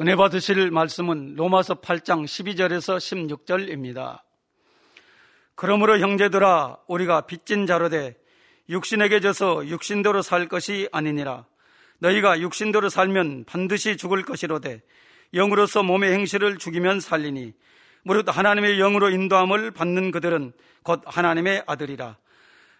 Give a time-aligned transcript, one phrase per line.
[0.00, 2.96] 은혜 받으실 말씀은 로마서 8장 12절에서
[3.46, 4.22] 16절입니다.
[5.54, 8.16] 그러므로 형제들아 우리가 빚진 자로 돼
[8.68, 11.46] 육신에게 져서 육신대로 살 것이 아니니라.
[12.00, 14.82] 너희가 육신대로 살면 반드시 죽을 것이로되
[15.32, 17.52] 영으로서 몸의 행실을 죽이면 살리니
[18.02, 22.16] 무릇 하나님의 영으로 인도함을 받는 그들은 곧 하나님의 아들이라.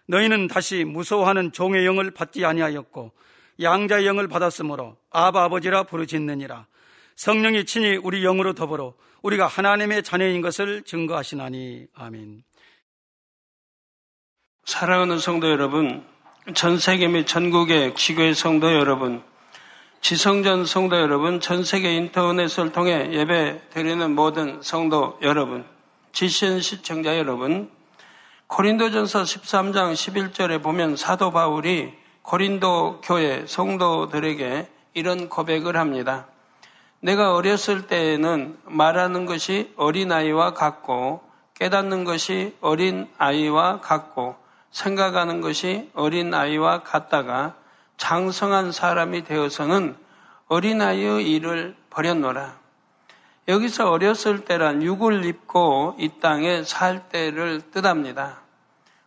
[0.09, 3.12] 너희는 다시 무서워하는 종의 영을 받지 아니하였고
[3.61, 6.67] 양자의 영을 받았으므로 아바 아버지라 부르짖느니라
[7.17, 12.43] 성령이 친히 우리 영으로 더불어 우리가 하나님의 자녀인 것을 증거하시나니 아멘.
[14.64, 16.04] 사랑하는 성도 여러분,
[16.54, 19.23] 전 세계 및 전국의 지교의 성도 여러분,
[20.00, 25.65] 지성전 성도 여러분, 전 세계 인터넷을 통해 예배 드리는 모든 성도 여러분,
[26.12, 27.71] 지신 시청자 여러분,
[28.46, 36.28] 고린도전서 13장 11절에 보면 사도 바울이 고린도 교회 성도들에게 이런 고백을 합니다.
[37.05, 41.20] 내가 어렸을 때에는 말하는 것이 어린아이와 같고
[41.53, 44.37] 깨닫는 것이 어린아이와 같고
[44.70, 47.56] 생각하는 것이 어린아이와 같다가
[47.98, 49.97] 장성한 사람이 되어서는
[50.48, 52.56] 어린아이의 일을 버렸노라.
[53.48, 58.39] 여기서 어렸을 때란 육을 입고 이 땅에 살 때를 뜻합니다.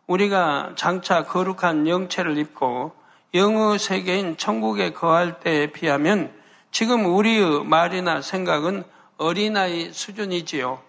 [0.05, 2.93] 우리가 장차 거룩한 영체를 입고
[3.33, 6.36] 영의 세계인 천국에 거할 때에 비하면
[6.77, 8.83] 지금 우리의 말이나 생각은
[9.17, 10.79] 어린아이 수준이지요.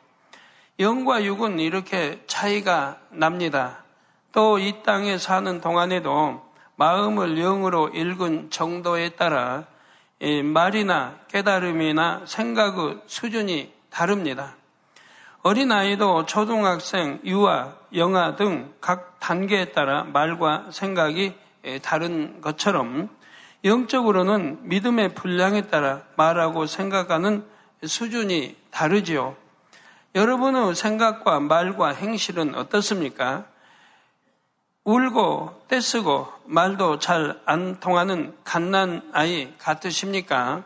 [0.80, 3.84] 영과 육은 이렇게 차이가 납니다.
[4.30, 6.42] 또 이 땅에 사는 동안에도
[6.77, 9.64] 마음을 영으로 읽은 정도에 따라
[10.20, 14.56] 말이나 깨달음이나 생각의 수준이 다릅니다.
[15.41, 21.34] 어린아이도 초등학생, 유아, 영아 등 각 단계에 따라 말과 생각이
[21.80, 23.08] 다른 것처럼
[23.64, 27.45] 영적으로는 믿음의 분량에 따라 말하고 생각하는
[27.84, 29.37] 수준이 다르지요.
[30.14, 33.47] 여러분의 생각과 말과 행실은 어떻습니까?
[34.85, 40.63] 울고 떼쓰고 말도 잘 안 통하는 갓난 아이 같으십니까?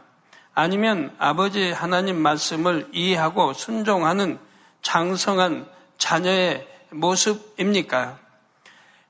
[0.54, 4.38] 아니면 아버지 하나님 말씀을 이해하고 순종하는
[4.82, 5.66] 장성한
[5.98, 8.18] 자녀의 모습입니까?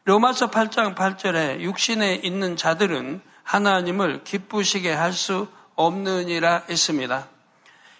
[0.04, 7.28] 로마서 8장 8절에 육신에 있는 자들은 하나님을 기쁘시게 할 수 없느니라 했습니다.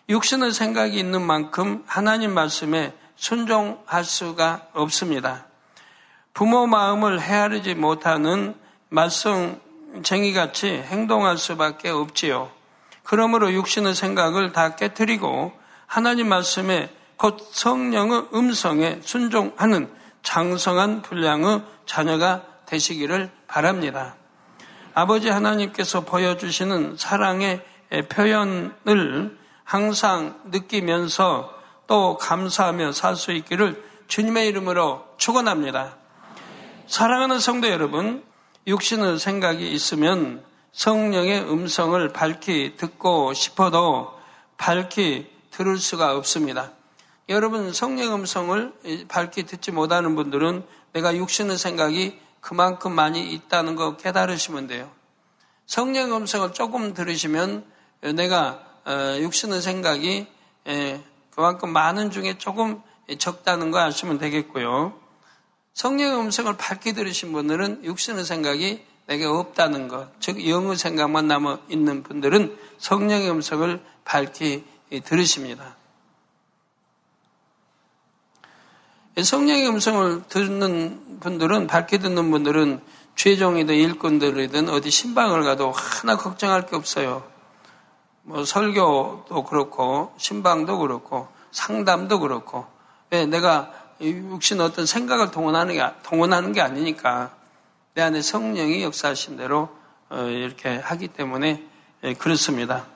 [0.08, 5.46] 육신의 생각이 있는 만큼 하나님 말씀에 순종할 수가 없습니다.
[6.34, 8.54] 부모 마음을 헤아리지 못하는
[8.88, 12.50] 말썽쟁이 같이 행동할 수밖에 없지요.
[13.04, 15.52] 그러므로 육신의 생각을 다 깨뜨리고
[15.86, 19.90] 하나님 말씀에 곧 성령의 음성에 순종하는
[20.22, 24.16] 장성한 분량의 자녀가 되시기를 바랍니다.
[24.94, 27.62] 아버지 하나님께서 보여주시는 사랑의
[28.08, 31.52] 표현을 항상 느끼면서
[31.86, 35.96] 또 감사하며 살 수 있기를 주님의 이름으로 축원합니다.
[36.86, 38.22] 사랑하는 성도 여러분,
[38.66, 44.12] 육신의 생각이 있으면 성령의 음성을 밝히 듣고 싶어도
[44.56, 46.72] 밝히 들을 수가 없습니다.
[47.28, 48.72] 여러분 성령 음성을
[49.08, 54.90] 밝히 듣지 못하는 분들은 내가 육신의 생각이 그만큼 많이 있다는 거 깨달으시면 돼요.
[55.64, 57.64] 성령 음성을 조금 들으시면
[58.14, 60.26] 내가 어, 육신의 생각이
[61.34, 62.82] 그만큼 많은 중에 조금
[63.16, 64.92] 적다는 거 아시면 되겠고요.
[65.72, 72.02] 성령의 음성을 밝게 들으신 분들은 육신의 생각이 내게 없다는 것, 즉 영의 생각만 남아 있는
[72.02, 74.64] 분들은 성령의 음성을 밝게
[75.04, 75.76] 들으십니다.
[79.20, 82.80] 성령의 음성을 듣는 분들은, 밝게 듣는 분들은
[83.16, 87.22] 죄종이든 일꾼들이든 어디 신방을 가도 하나 걱정할 게 없어요.
[88.22, 92.66] 뭐 설교도 그렇고, 신방도 그렇고, 상담도 그렇고,
[93.10, 97.34] 왜 내가 육신 어떤 생각을 동원하는 게, 동원하는 게 아니니까
[97.94, 99.68] 내 안에 성령이 역사하신 대로
[100.08, 101.62] 어, 이렇게 하기 때문에
[102.04, 102.86] 예, 그렇습니다.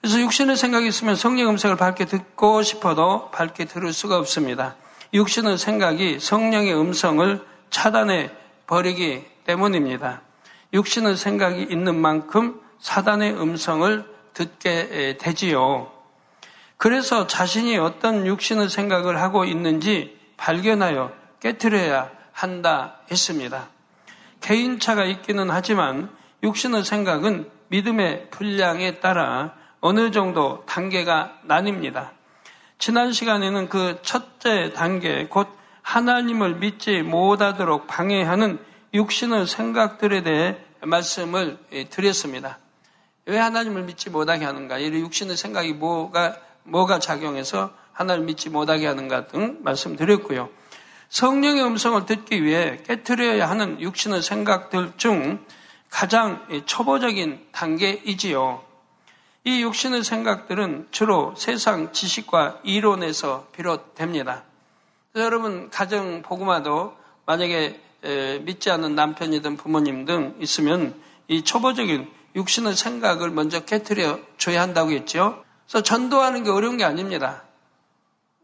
[0.00, 4.76] 그래서 육신의 생각이 있으면 성령 음성을 밝게 듣고 싶어도 밝게 들을 수가 없습니다.
[5.12, 8.30] 육신의 생각이 성령의 음성을 차단해
[8.66, 10.22] 버리기 때문입니다.
[10.72, 15.92] 육신의 생각이 있는 만큼 사단의 음성을 듣게 되지요.
[16.76, 23.68] 그래서 자신이 어떤 육신의 생각을 하고 있는지 발견하여 깨뜨려야 한다 했습니다.
[24.40, 26.10] 개인차가 있기는 하지만
[26.42, 32.10] 육신의 생각은 믿음의 분량에 따라 어느 정도 단계가 나뉩니다.
[32.82, 35.46] 지난 시간에는 그 첫째 단계, 곧
[35.82, 38.58] 하나님을 믿지 못하도록 방해하는
[38.92, 41.58] 육신의 생각들에 대해 말씀을
[41.90, 42.58] 드렸습니다.
[43.24, 44.78] 왜 하나님을 믿지 못하게 하는가?
[44.78, 50.48] 이 육신의 생각이 뭐가, 뭐가 작용해서 하나님을 믿지 못하게 하는가 등 말씀드렸고요.
[51.08, 55.38] 성령의 음성을 듣기 위해 깨뜨려야 하는 육신의 생각들 중
[55.88, 58.71] 가장 초보적인 단계이지요.
[59.44, 64.44] 이 육신의 생각들은 주로 세상 지식과 이론에서 비롯됩니다.
[65.16, 66.96] 여러분 가정 보고마도
[67.26, 67.80] 만약에
[68.42, 70.94] 믿지 않는 남편이든 부모님 등 있으면
[71.26, 75.42] 이 초보적인 육신의 생각을 먼저 깨뜨려 줘야 한다고 했죠.
[75.66, 77.42] 그래서 전도하는 게 어려운 게 아닙니다.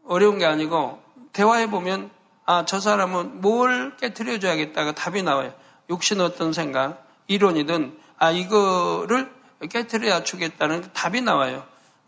[0.05, 2.09] 어려운 게 아니고 대화해 보면
[2.45, 5.53] 아, 저 사람은 뭘 깨뜨려 줘야겠다가 답이 나와요.
[5.89, 11.65] 육신 어떤 생각, 이론이든 아, 이거를 깨뜨려 주겠다는 답이 나와요.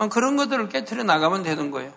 [0.10, 1.94] 그런 것들을 깨뜨려 나가면 되는 거예요.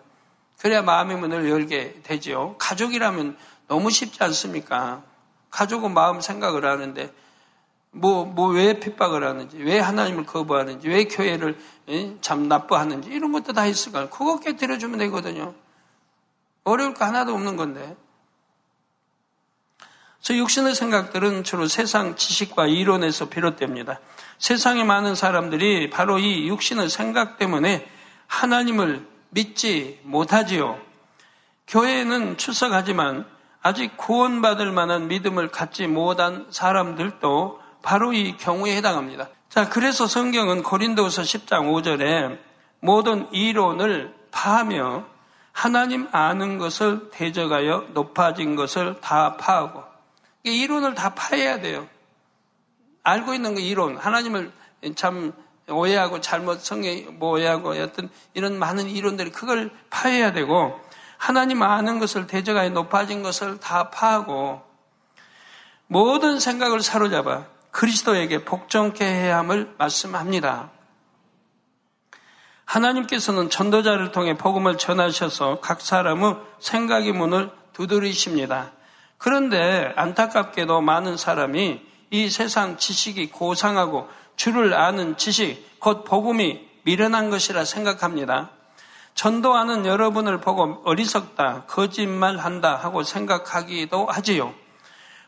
[0.58, 2.56] 그래야 마음의 문을 열게 되지요.
[2.58, 3.36] 가족이라면
[3.68, 5.02] 너무 쉽지 않습니까?
[5.50, 7.12] 가족은 마음 생각을 하는데
[7.96, 11.56] 뭐, 뭐, 왜 핍박을 하는지, 왜 하나님을 거부하는지, 왜 교회를
[12.20, 14.10] 참 나빠하는지, 이런 것도 다 있을 거예요.
[14.10, 15.54] 그거 깨뜨려주면 되거든요.
[16.64, 17.96] 어려울 거 하나도 없는 건데.
[20.20, 24.00] 저 육신의 생각들은 주로 세상 지식과 이론에서 비롯됩니다.
[24.38, 27.86] 세상에 많은 사람들이 바로 이 육신의 생각 때문에
[28.26, 30.78] 하나님을 믿지 못하지요.
[31.66, 33.26] 교회에는 출석하지만
[33.62, 39.28] 아직 구원받을 만한 믿음을 갖지 못한 사람들도 바로 이 경우에 해당합니다.
[39.48, 42.38] 자, 그래서 성경은 고린도서 10장 5절에
[42.80, 45.06] 모든 이론을 파하며
[45.52, 49.84] 하나님 아는 것을 대적하여 높아진 것을 다 파하고
[50.42, 51.88] 이론을 다 파해야 돼요.
[53.04, 54.50] 알고 있는 거 이론, 하나님을
[54.96, 55.32] 참
[55.68, 60.78] 오해하고 잘못 성경 뭐 오해하고 어떤 이런 많은 이론들이 그걸 파해야 되고
[61.16, 64.62] 하나님 아는 것을 대적하여 높아진 것을 다 파하고
[65.86, 70.70] 모든 생각을 사로잡아 그리스도에게 복종케 해야 함을 말씀합니다.
[72.64, 78.72] 하나님께서는 전도자를 통해 복음을 전하셔서 각 사람의 생각의 문을 두드리십니다.
[79.18, 87.64] 그런데 안타깝게도 많은 사람이 이 세상 지식이 고상하고 주를 아는 지식, 곧 복음이 미련한 것이라
[87.64, 88.50] 생각합니다.
[89.16, 94.54] 전도하는 여러분을 보고 어리석다, 거짓말한다 하고 생각하기도 하지요.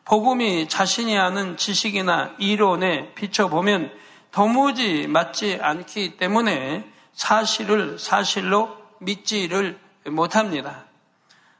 [0.04, 3.90] 복음이 자신이 아는 지식이나 이론에 비춰보면
[4.30, 10.84] 도무지 맞지 않기 때문에 사실을 사실로 믿지를 못합니다.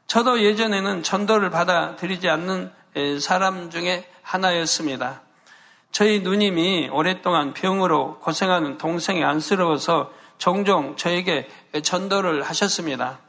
[0.07, 2.71] 저도 예전에는 전도를 받아들이지 않는
[3.19, 5.21] 사람 중에 하나였습니다.
[5.91, 11.49] 저희 누님이 오랫동안 병으로 고생하는 동생이 안쓰러워서 종종 저에게
[11.83, 13.19] 전도를 하셨습니다.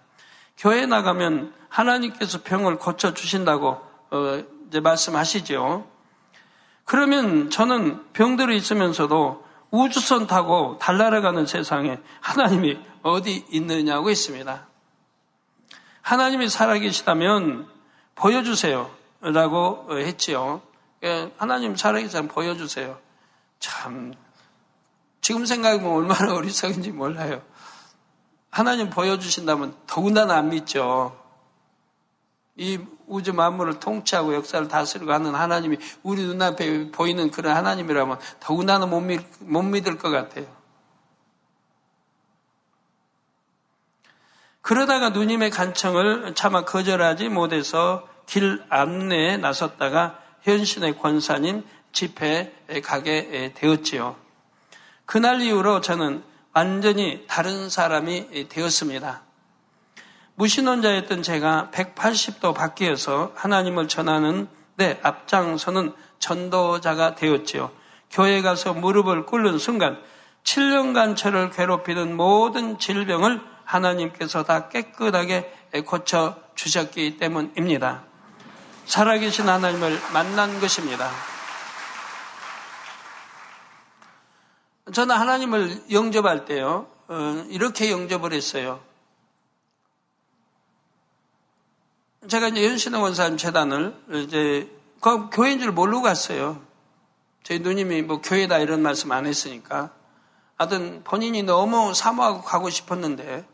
[0.57, 5.87] 교회 나가면 하나님께서 병을 고쳐 주신다고 어, 이제 말씀하시죠.
[6.85, 14.67] 그러면 저는 병들어 있으면서도 우주선 타고 달나라 가는 세상에 하나님이 어디 있느냐고 했습니다.
[16.09, 17.69] 하나님이 살아계시다면
[18.15, 18.91] 보여주세요.
[19.21, 20.63] 라고 했지요.
[21.05, 22.99] 예, 하나님 살아계시다면 보여주세요.
[23.61, 24.15] 참,
[25.21, 27.43] 지금 생각해보면 얼마나 어리석은지 몰라요.
[28.51, 31.15] 하나님 보여주신다면 더군다나 안 믿죠.
[32.57, 39.03] 이 우주 만물을 통치하고 역사를 다스리고 하는 하나님이 우리 눈앞에 보이는 그런 하나님이라면 더군다나 못,
[39.03, 40.47] 믿, 못 믿을 것 같아요.
[44.61, 52.53] 그러다가 누님의 간청을 차마 거절하지 못해서 길 안내에 나섰다가 현신의 권사님 집회에
[52.85, 54.17] 가게 되었지요.
[55.07, 56.23] 그날 이후로 저는
[56.53, 59.23] 완전히 다른 사람이 되었습니다.
[60.35, 67.71] 무신론자였던 제가 180도 바뀌어서 하나님을 전하는 데 앞장서는 전도자가 되었지요.
[68.11, 70.01] 교회 가서 무릎을 꿇는 순간
[70.45, 75.53] 7년간 저를 괴롭히는 모든 질병을 하나님께서 다 깨끗하게
[75.85, 78.05] 고쳐 주셨기 때문입니다.
[78.87, 81.11] 살아계신 하나님을 만난 것입니다.
[84.93, 88.81] 저는 하나님을 영접할 때요, 어, 이렇게 영접을 했어요.
[92.27, 93.95] 제가 이제 연신의 원사님 재단을
[94.25, 94.71] 이제
[95.01, 96.63] 그 교회인 줄 모르고 갔어요.
[97.43, 99.91] 저희 누님이 뭐 교회다 이런 말씀 안 했으니까.
[100.57, 103.47] 하여튼 본인이 너무 사모하고 가고 싶었는데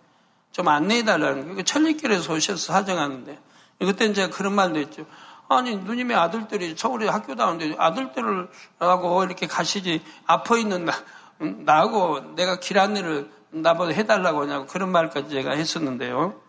[0.54, 1.62] 좀 안내해달라는 거예요.
[1.64, 3.38] 천리길에서 오셔서 사정하는데.
[3.80, 5.04] 그때는 제가 그런 말도 했죠.
[5.48, 10.92] 아니, 누님의 아들들이 서울에 학교 다오는데 아들들을 하고 이렇게 가시지 아파 있는 나,
[11.38, 16.40] 나하고 내가 길 안내를 나보다 해달라고 하냐고 그런 말까지 제가 했었는데요.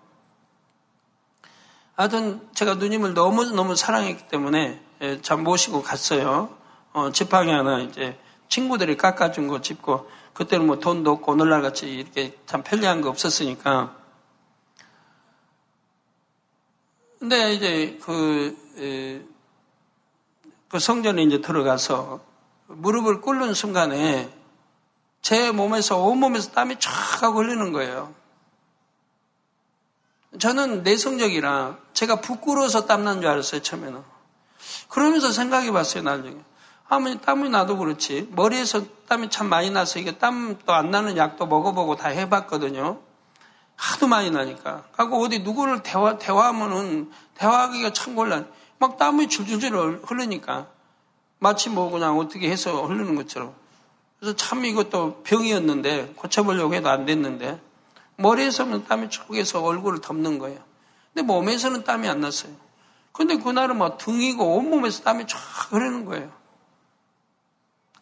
[1.95, 4.81] 하여튼 제가 누님을 너무너무 사랑했기 때문에
[5.23, 6.55] 참 예, 모시고 갔어요.
[6.93, 8.19] 어, 지팡이 하나 이제
[8.49, 13.95] 친구들이 깎아준 거 짚고 그때는 뭐 돈도 없고 오늘날 같이 이렇게 참 편리한 거 없었으니까.
[17.17, 19.21] 근데 이제 그, 에,
[20.67, 22.19] 그 성전에 이제 들어가서
[22.67, 24.29] 무릎을 꿇는 순간에
[25.21, 28.13] 제 몸에서 온몸에서 땀이 쫙 흘리는 거예요.
[30.37, 34.03] 저는 내성적이라 제가 부끄러워서 땀난 줄 알았어요, 처음에는.
[34.89, 36.35] 그러면서 생각해 봤어요, 나중에.
[36.87, 38.29] 아무리 땀이 나도 그렇지.
[38.31, 42.99] 머리에서 땀이 참 많이 나서 이게 땀도 안 나는 약도 먹어보고 다 해봤거든요.
[43.75, 44.83] 하도 많이 나니까.
[44.95, 48.49] 하고 어디 누구를 대화, 대화하면은 대화하기가 참 곤란.
[48.77, 50.67] 막 땀이 줄줄줄 흐르니까.
[51.39, 53.53] 마치 뭐 그냥 어떻게 해서 흐르는 것처럼.
[54.19, 57.59] 그래서 참 이것도 병이었는데 고쳐보려고 해도 안 됐는데
[58.17, 60.59] 머리에서는 땀이 쭉해서 얼굴을 덮는 거예요.
[61.13, 62.53] 근데 몸에서는 땀이 안 났어요.
[63.11, 65.37] 근데 그날은 막 등이고 온몸에서 땀이 쫙
[65.71, 66.44] 흐르는 거예요.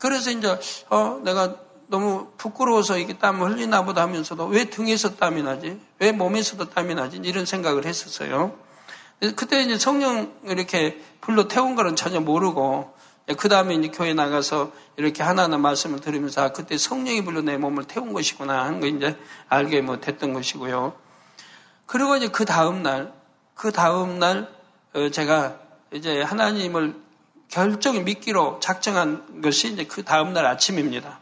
[0.04, 1.56] 그래서 이제 어 내가
[1.88, 5.80] 너무 부끄러워서 이게 땀을 흘리나 보다 하면서도 왜 등에서 땀이 나지?
[5.98, 7.22] 왜 몸에서도 땀이 나지?
[7.24, 8.54] 이런 생각을 했었어요.
[9.38, 12.94] 그때 이제 성령 이렇게 불러 태운 거는 전혀 모르고
[13.38, 17.86] 그 다음에 이제 교회 나가서 이렇게 하나하나 말씀을 들으면서 아, 그때 성령이 불러 내 몸을
[17.86, 19.18] 태운 것이구나 하는 거 이제
[19.48, 20.92] 알게 뭐 됐던 것이고요.
[21.86, 23.14] 그리고 이제 그 다음 날,
[23.54, 24.54] 그 다음날
[24.96, 25.60] 어, 제가
[25.94, 27.03] 이제 하나님을
[27.54, 31.20] 결정이 믿기로 작정한 것이 이제 그 다음날 아침입니다.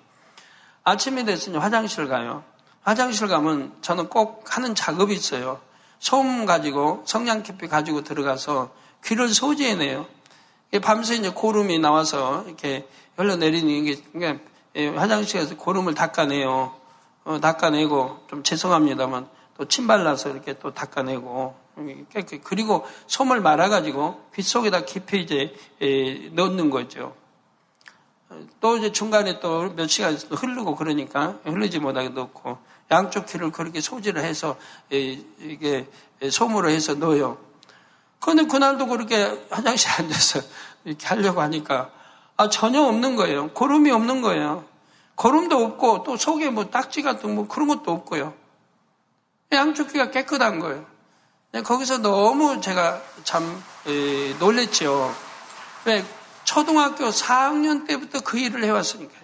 [0.85, 2.45] 아침이 됐으니 화장실 가요.
[2.83, 5.59] 화장실 가면 저는 꼭 하는 작업이 있어요.
[5.99, 8.71] 소음 가지고 성냥 깊이 가지고 들어가서
[9.03, 10.07] 귀를 소지해내요.
[10.81, 14.41] 밤새 이제 고름이 나와서 이렇게 흘러내리는 게 그러니까
[15.01, 16.73] 화장실에서 고름을 닦아내요.
[17.25, 21.55] 어, 닦아내고 좀 죄송합니다만 또 침 발라서 이렇게 또 닦아내고
[22.43, 27.15] 그리고 솜을 말아가지고 빗 속에다 깊이 이제 에, 넣는 거죠.
[28.59, 32.57] 또 이제 중간에 또 몇 시간 흐르고 그러니까 흐르지 못하게 넣고
[32.91, 34.57] 양쪽 귀를 그렇게 소지를 해서
[34.91, 35.87] 에, 이게
[36.29, 37.37] 솜으로 해서 넣어요.
[38.19, 40.41] 그런데 그날도 그렇게 화장실에 앉아서
[40.85, 41.91] 이렇게 하려고 하니까
[42.37, 43.49] 아, 전혀 없는 거예요.
[43.51, 44.65] 고름이 없는 거예요.
[45.15, 48.33] 고름도 없고 또 속에 뭐 딱지 같은 뭐 그런 것도 없고요.
[49.51, 50.85] 양쪽 귀가 깨끗한 거예요.
[51.59, 55.13] 거기서 너무 제가 참 에, 놀랬죠.
[55.85, 56.05] 왜
[56.45, 59.21] 초등학교 4학년 때부터 그 일을 해왔으니까요.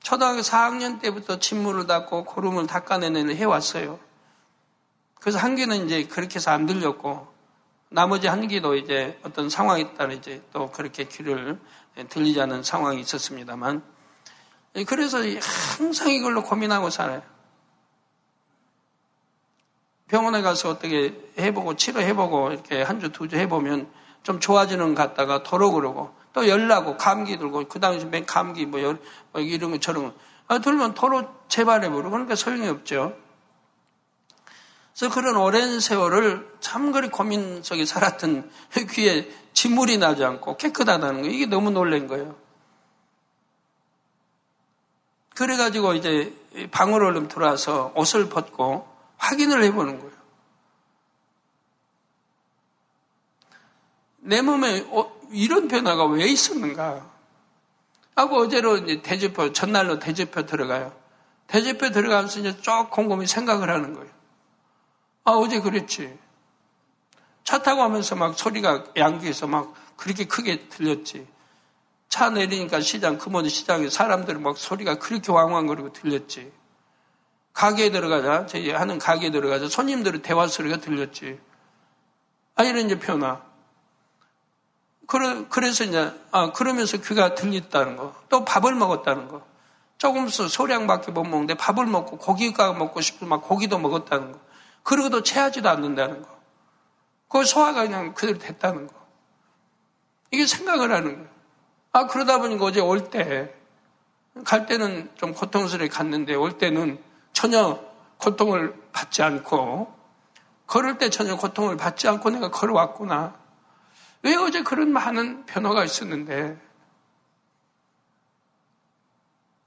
[0.00, 4.00] 초등학교 4학년 때부터 침물을 닦고 고름을 닦아내는 일을 해왔어요.
[5.20, 7.32] 그래서 한 개는 이제 그렇게 해서 안 들렸고
[7.88, 11.60] 나머지 한 개도 이제 어떤 상황에 따라 이제 또 그렇게 귀를
[12.08, 13.82] 들리지 않는 상황이 있었습니다만
[14.86, 15.18] 그래서
[15.78, 17.22] 항상 이걸로 고민하고 살아요.
[20.12, 23.88] 병원에 가서 어떻게 해보고 치료해보고 이렇게 한 주, 두 주 해보면
[24.22, 28.82] 좀 좋아지는 것 같다가 도로 그러고 또 열나고 감기 들고 그 당시 맨 감기 뭐,
[28.82, 28.98] 열,
[29.32, 30.12] 뭐 이런 것처럼
[30.48, 33.16] 아, 들면 도로 재발해버리고 그러니까 소용이 없죠.
[34.94, 38.50] 그래서 그런 오랜 세월을 참 그리 고민 속에 살았던
[38.92, 42.36] 귀에 진물이 나지 않고 깨끗하다는 거 이게 너무 놀란 거예요.
[45.34, 46.34] 그래가지고 이제
[46.70, 48.91] 방으로 얼른 들어와서 옷을 벗고
[49.22, 50.12] 확인을 해보는 거예요.
[54.18, 57.10] 내 몸에 어, 이런 변화가 왜 있었는가?
[58.14, 60.94] 하고 어제로 이제 대지표, 전날로 대지표 들어가요.
[61.46, 64.10] 대지표 들어가면서 이제 쭉 곰곰이 생각을 하는 거예요.
[65.24, 66.18] 아, 어제 그랬지.
[67.44, 71.26] 차 타고 하면서 막 소리가 양귀에서 막 그렇게 크게 들렸지.
[72.08, 76.52] 차 내리니까 시장, 금오도 시장에 사람들 막 소리가 그렇게 왕왕거리고 들렸지.
[77.52, 81.38] 가게에 들어가자, 저희 하는 가게에 들어가자, 손님들의 대화 소리가 들렸지.
[82.54, 83.42] 아, 이런 이제 변화.
[85.06, 88.14] 그래, 그래서 이제, 아, 그러면서 귀가 들렸다는 거.
[88.28, 89.42] 또 밥을 먹었다는 거.
[89.98, 94.40] 조금씩 소량밖에 못 먹는데 밥을 먹고 고기가 먹고 싶으면 막 고기도 먹었다는 거.
[94.82, 96.28] 그러고도 체하지도 않는다는 거.
[97.28, 98.94] 그 소화가 그냥 그대로 됐다는 거.
[100.32, 101.28] 이게 생각을 하는 거예요.
[101.92, 103.54] 아, 그러다 보니까 어제 올 때,
[104.44, 106.98] 갈 때는 좀 고통스럽게 갔는데 올 때는
[107.32, 107.80] 전혀
[108.18, 109.94] 고통을 받지 않고
[110.66, 113.34] 걸을 때 전혀 고통을 받지 않고 내가 걸어왔구나.
[114.22, 116.56] 왜 어제 그런 많은 변화가 있었는데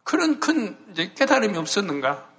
[0.03, 2.29] 그런 큰 깨달음이 없었는가?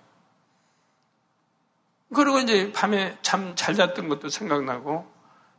[2.15, 5.07] 그리고 이제 밤에 잠 잘 잤던 것도 생각나고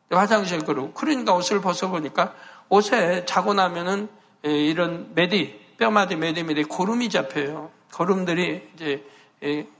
[0.09, 2.33] 화장실 그러고 그러니까 옷을 벗어보니까
[2.69, 4.07] 옷에 자고 나면은
[4.43, 7.71] 이런 매디 뼈마디 매디 고름이 잡혀요.
[7.93, 9.05] 고름들이 이제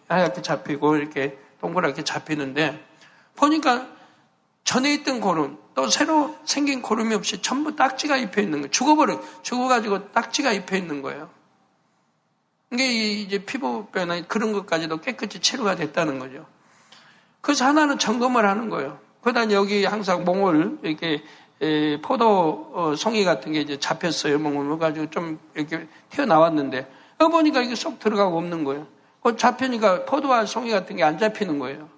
[0.08, 2.84] 하얗게 잡히고 이렇게 동그랗게 잡히는데
[3.36, 3.88] 보니까
[4.64, 8.72] 전에 있던 고름 또 새로 생긴 고름이 없이 전부 딱지가 입혀 있는 거예요.
[8.72, 11.30] 죽어버려 죽어가지고 딱지가 입혀 있는 거예요.
[12.72, 16.46] 이게 이제 피부뼈나 그런 것까지도 깨끗이 치료가 됐다는 거죠.
[17.42, 19.00] 그래서 하나는 점검을 하는 거예요.
[19.22, 21.24] 그다음 여기 항상 몽을 이렇게
[22.02, 24.40] 포도 어, 송이 같은 게 이제 잡혔어요.
[24.40, 28.88] 몽을 가지고 좀 이렇게 튀어나왔는데 어 보니까 이게 쏙 들어가고 없는 거예요.
[29.24, 31.90] 그 잡히니까 포도와 송이 같은 게 안 잡히는 거예요.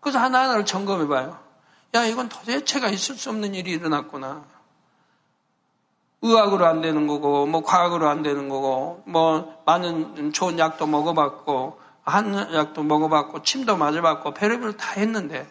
[0.00, 1.38] 그래서 하나하나를 점검해 봐요.
[1.94, 4.44] 야, 이건 도대체가 있을 수 없는 일이 일어났구나.
[6.22, 12.54] 의학으로 안 되는 거고, 뭐 과학으로 안 되는 거고, 뭐 많은 좋은 약도 먹어봤고, 한
[12.54, 15.46] 약도 먹어봤고, 침도 맞아봤고, 별의별 다 했는데,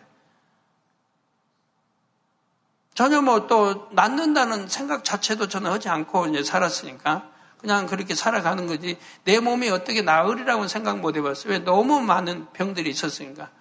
[2.94, 7.28] 전혀 뭐 또 낫는다는 생각 자체도 저는 하지 않고 이제 살았으니까,
[7.64, 11.54] 그냥 그렇게 살아가는 거지, 내 몸이 어떻게 나으리라고 생각 못 해봤어요.
[11.54, 13.52] 왜 너무 많은 병들이 있었으니까.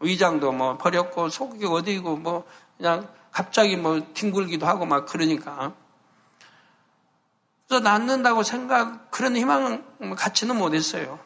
[0.00, 2.46] 위장도 뭐 버렸고, 속이 어디고, 뭐,
[2.78, 5.74] 그냥 갑자기 뭐 뒹굴기도 하고 막 그러니까.
[7.68, 11.20] 그래서 낫는다고 생각, 그런 희망은 갖지는 못했어요.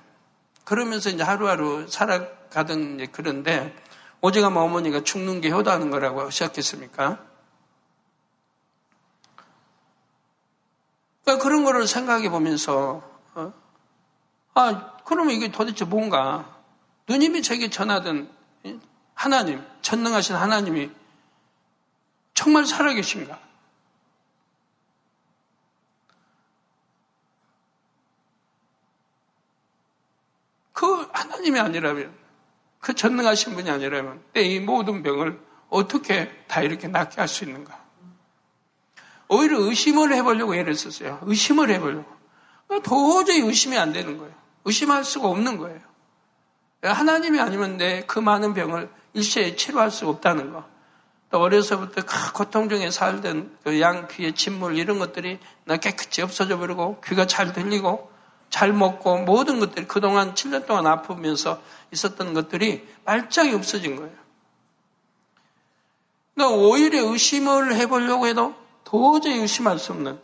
[0.65, 3.73] 그러면서 이제 하루하루 살아가던 이제 그런데,
[4.21, 7.21] 오지가 어머니가 죽는 게 효도하는 거라고 시작했습니까?
[11.39, 13.03] 그런 거를 생각해 보면서,
[13.35, 13.53] 어?
[14.55, 16.57] 아, 그러면 이게 도대체 뭔가,
[17.09, 18.31] 누님이 제게 전하던
[19.15, 20.91] 하나님, 전능하신 하나님이
[22.35, 23.39] 정말 살아계신가?
[30.73, 32.15] 그 하나님이 아니라면,
[32.81, 35.41] 그 전능하신 분이 아니라면, 내 이 모든 병을
[35.71, 37.86] 어떻게 다 이렇게 낫게 할 수 있는가?
[39.29, 41.21] 오히려 의심을 해보려고 애를 썼어요.
[41.23, 42.05] 의심을 해보려고.
[42.83, 44.33] 도저히 의심이 안 되는 거예요.
[44.65, 45.81] 의심할 수가 없는 거예요.
[46.83, 50.65] 하나님이 아니면 내 그 많은 병을 일시에 치료할 수 없다는 거.
[51.31, 52.03] 또 어려서부터
[52.35, 57.53] 고통 중에 살던 그 양 귀의 침물 이런 것들이 나 깨끗이 없어져 버리고 귀가 잘
[57.53, 58.11] 들리고
[58.49, 61.61] 잘 먹고 모든 것들이 그동안 7년 동안 아프면서
[61.93, 64.13] 있었던 것들이 말짱이 없어진 거예요.
[66.35, 68.55] 그러니까 오히려 의심을 해보려고 해도
[68.87, 70.19] 도저히 의심할 수 없는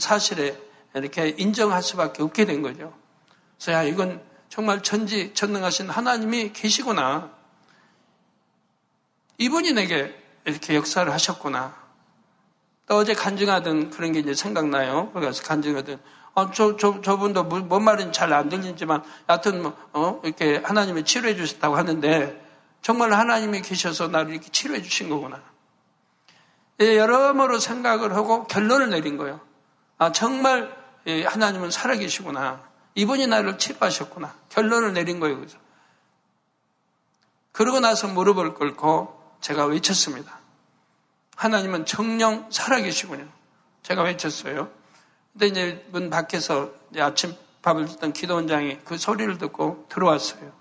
[0.00, 0.58] 사실에
[0.94, 2.92] 이렇게 인정할 수밖에 없게 된 거죠.
[3.56, 7.30] 그래서 야, 이건 정말 전지 전능하신 하나님이 계시구나.
[9.38, 10.12] 이분이 내게
[10.44, 11.76] 이렇게 역사를 하셨구나.
[12.86, 15.12] 또 어제 간증하던 그런 게 이제 생각나요.
[15.12, 16.00] 그래서 간증하던
[16.34, 21.34] 어, 저, 저, 저분도 뭔 말인지 잘 안 들리지만, 여하튼, 뭐, 어, 이렇게 하나님이 치료해
[21.34, 22.40] 주셨다고 하는데,
[22.80, 25.42] 정말 하나님이 계셔서 나를 이렇게 치료해 주신 거구나.
[26.80, 29.40] 예, 여러모로 생각을 하고 결론을 내린 거예요.
[29.98, 32.62] 아, 정말 예, 하나님은 살아계시구나.
[32.94, 34.34] 이분이 나를 치료하셨구나.
[34.48, 35.40] 결론을 내린 거예요.
[35.40, 35.58] 그죠?
[37.52, 40.38] 그러고 나서 무릎을 꿇고 제가 외쳤습니다.
[41.36, 43.28] 하나님은 정령 살아계시군요.
[43.82, 44.70] 제가 외쳤어요.
[45.32, 50.52] 근데 이제 문 밖에서 이제 아침 밥을 듣던 기도원장이 그 소리를 듣고 들어왔어요.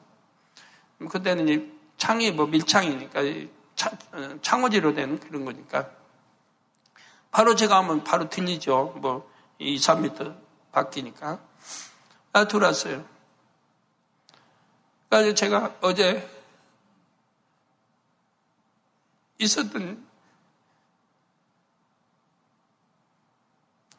[1.09, 5.89] 그때는 이 창이 뭐 밀창이니까 어, 창호지로 된 그런 거니까
[7.31, 8.93] 바로 제가 하면 바로 들리죠.
[8.97, 10.37] 뭐 2, 3m
[10.71, 11.39] 바뀌니까.
[12.33, 13.05] 아, 들어왔어요.
[15.09, 16.29] 그래서 제가 어제
[19.39, 20.05] 있었던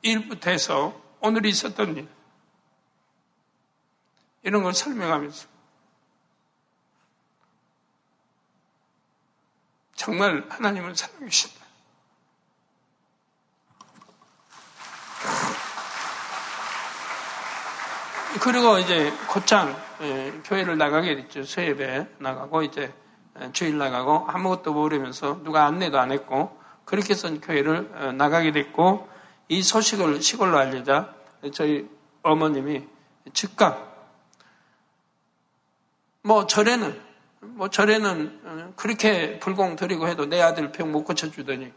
[0.03, 2.09] 일부터 해서 오늘 있었던 일,
[4.43, 5.49] 이런 걸 설명하면서
[9.97, 11.58] 정말 하나님을 사랑하신다.
[18.43, 21.43] 그리고 이제 곧장 예, 교회를 나가게 됐죠.
[21.45, 22.93] 수예배 나가고 이제
[23.41, 29.09] 예, 주일 나가고 아무것도 모르면서 누가 안내도 안 했고 그렇게 해서 교회를 어, 나가게 됐고
[29.49, 31.14] 이 소식을 시골로 알리자
[31.55, 31.88] 저희
[32.23, 32.87] 어머님이
[33.33, 33.87] 즉각
[36.23, 37.01] 뭐 절에는
[37.41, 41.73] 뭐 절에는 어, 그렇게 불공 드리고 해도 내 아들 병 못 고쳐주더니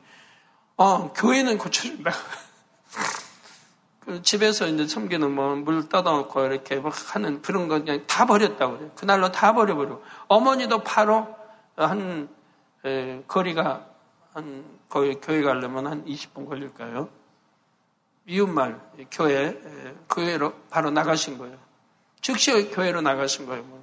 [0.78, 2.12] 어 교회는 고쳐준다.
[4.06, 8.78] 그 집에서 이제 섬기는 뭐 물 떠다놓고 이렇게 막 하는 그런 거 그냥 다 버렸다고
[8.78, 8.92] 그래요.
[8.96, 11.36] 그날로 다 버려버리고 어머니도 바로
[11.76, 12.30] 한
[12.84, 13.88] 에, 거리가
[14.34, 17.10] 한 거의 교회 가려면 한 20분 걸릴까요?
[18.26, 18.80] 이웃말
[19.12, 19.62] 교회
[20.10, 21.58] 교회로 바로 나가신 거예요.
[22.22, 23.64] 즉시 교회로 나가신 거예요.
[23.64, 23.82] 뭐.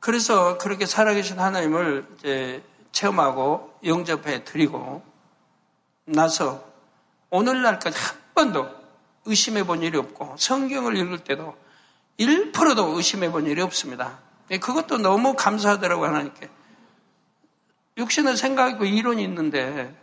[0.00, 2.62] 그래서 그렇게 살아계신 하나님을 이제
[2.94, 5.02] 체험하고 영접해 드리고
[6.06, 6.64] 나서
[7.30, 8.68] 오늘날까지 한 번도
[9.26, 11.56] 의심해 본 일이 없고 성경을 읽을 때도
[12.18, 14.20] 1%도 의심해 본 일이 없습니다.
[14.48, 16.48] 그것도 너무 감사하더라고요, 하나님께.
[17.96, 19.96] 육신은 생각이고 이론이 있는데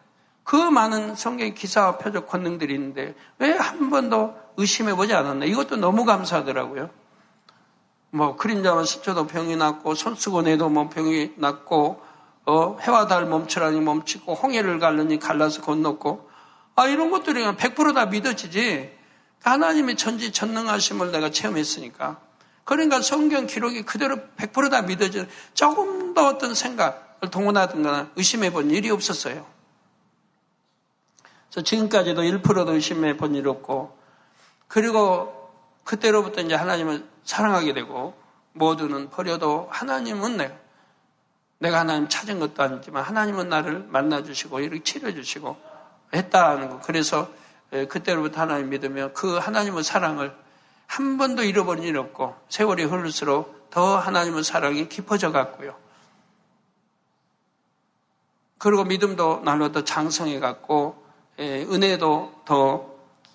[0.44, 5.46] 그 많은 성경 기사와 표적 권능들이 있는데 왜 한 번도 의심해 보지 않았나?
[5.46, 6.90] 이것도 너무 감사하더라고요.
[8.10, 12.11] 뭐 그림자만 스쳐도 병이 낫고 손 쓰고 내도 뭐 병이 낫고
[12.46, 16.30] 어, 해와 달 멈추라니 멈추고 홍해를 갈르니 갈라서 건넜고.
[16.76, 18.98] 아 이런 것들이 100%다 믿어지지.
[19.44, 22.20] 하나님의 전지 전능하심을 내가 체험했으니까.
[22.64, 26.96] 그러니까 성경 기록이 그대로 100%다 믿어지는 조금 더 어떤 생각을
[27.32, 29.46] 동원하든가 의심해 본 일이 없었어요.
[31.50, 33.98] 그래서 지금까지도 1%도 의심해 본 일 없고.
[34.68, 35.34] 그리고
[35.84, 38.14] 그때로부터 이제 하나님을 사랑하게 되고
[38.54, 40.61] 모두는 버려도 하나님은 내가
[41.62, 45.58] 내가 하나님 찾은 것도 아니지만 하나님은 나를 만나주시고 이렇게 치료해주시고
[46.12, 46.80] 했다는 거.
[46.82, 47.30] 그래서
[47.70, 50.36] 그때로부터 하나님 믿으며 그 하나님의 사랑을
[50.88, 55.76] 한 번도 잃어버린 일 없고 세월이 흐를수록 더 하나님의 사랑이 깊어져 갔고요.
[58.58, 61.06] 그리고 믿음도 날로 더 장성해 갔고
[61.40, 62.90] 은혜도 더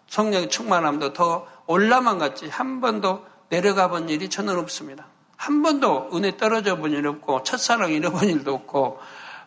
[0.09, 5.07] 성령의 충만함도 더 올라만 갔지 한 번도 내려가 본 일이 저는 없습니다.
[5.47, 8.99] 한 번도 은혜 떨어져 본 일 없고 첫사랑 잃어본 일도 없고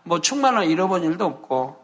[0.03, 1.77] 뭐 충만함 잃어본 일도 없고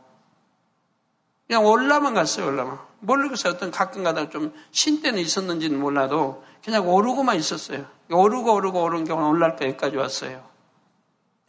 [1.47, 7.85] 그냥 올라만 갔어요 올라만 모르겠어요 어떤 가끔가다 좀 신 때는 있었는지는 몰라도 그냥 오르고만 있었어요.
[8.11, 10.43] 오르고 오르고 오른 경우는 올라갈 때까지 왔어요.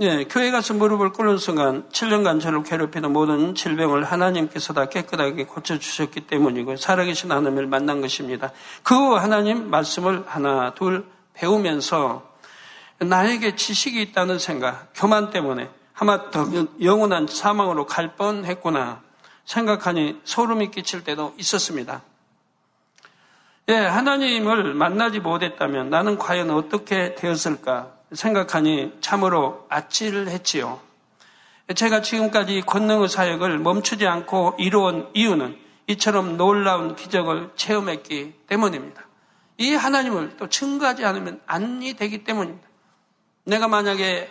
[0.01, 6.27] 예, 교회 가서 무릎을 꿇는 순간 7년간 저를 괴롭히는 모든 질병을 하나님께서 다 깨끗하게 고쳐주셨기
[6.27, 8.53] 때문이고 살아계신 하나님을 만난 것입니다.
[8.83, 12.26] 그 하나님 말씀을 하나 둘 배우면서
[12.99, 19.03] 나에게 지식이 있다는 생각, 교만 때문에 하마터면 영원한 사망으로 갈 뻔했구나
[19.45, 22.03] 생각하니 소름이 끼칠 때도 있었습니다.
[23.69, 30.81] 예, 하나님을 만나지 못했다면 나는 과연 어떻게 되었을까 생각하니 참으로 아찔했지요.
[31.75, 39.03] 제가 지금까지 권능의 사역을 멈추지 않고 이루어온 이유는 이처럼 놀라운 기적을 체험했기 때문입니다.
[39.59, 42.66] 이 하나님을 또 증거하지 않으면 안이 되기 때문입니다.
[43.47, 44.29] 내가 만약에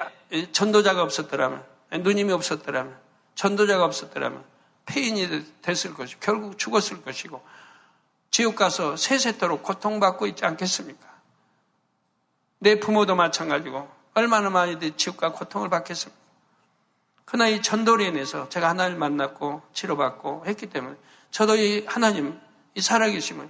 [0.52, 1.64] 전도자가 없었더라면,
[2.02, 2.98] 누님이 없었더라면,
[3.36, 4.44] 전도자가 없었더라면,
[4.86, 7.42] 폐인이 됐을 것이고, 결국 죽었을 것이고,
[8.30, 11.08] 지옥 가서 세세토록 고통받고 있지 않겠습니까?
[12.60, 16.22] 내 부모도 마찬가지고, 얼마나 많이들 지옥과 고통을 받겠습니까?
[17.24, 20.98] 그러나 이 전도로 인해서 제가 하나님을 만났고, 치료받고 했기 때문에,
[21.32, 22.38] 저도 이 하나님,
[22.74, 23.50] 이 살아계심을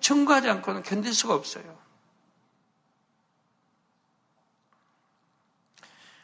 [0.00, 1.87] 증거하지 않고는 견딜 수가 없어요.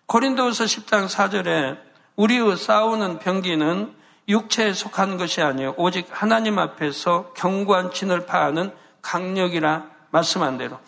[0.06, 1.78] 고린도서 10장 4절에
[2.16, 3.94] 우리의 싸우는 병기는
[4.28, 10.78] 육체에 속한 것이 아니요 오직 하나님 앞에서 견고한 진을 파하는 강력이라 말씀한 대로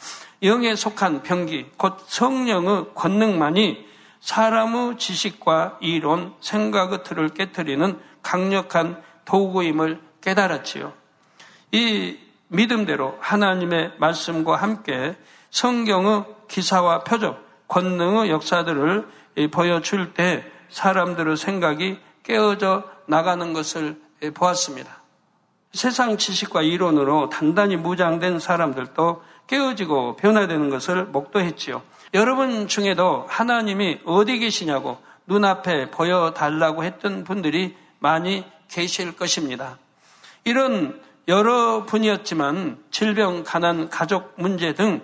[0.43, 3.87] 영에 속한 병기 곧 성령의 권능만이
[4.21, 10.93] 사람의 지식과 이론, 생각의 틀을 깨뜨리는 강력한 도구임을 깨달았지요.
[11.73, 15.17] 이 믿음대로 하나님의 말씀과 함께
[15.51, 19.07] 성경의 기사와 표적, 권능의 역사들을
[19.51, 24.01] 보여줄 때 사람들의 생각이 깨어져 나가는 것을
[24.35, 25.03] 보았습니다.
[25.73, 31.83] 세상 지식과 이론으로 단단히 무장된 사람들도 깨어지고 변화되는 것을 목도했지요.
[32.15, 39.79] 여러분 중에도 하나님이 어디 계시냐고 눈앞에 보여달라고 했던 분들이 많이 계실 것입니다.
[40.45, 45.03] 이런 여러 분이었지만 질병, 가난, 가족 문제 등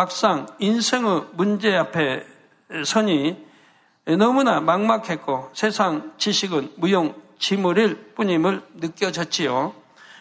[0.00, 2.24] 막상 인생의 문제 앞에
[2.86, 3.36] 선이
[4.16, 9.74] 너무나 막막했고 세상 지식은 무용 지물일 뿐임을 느껴졌지요.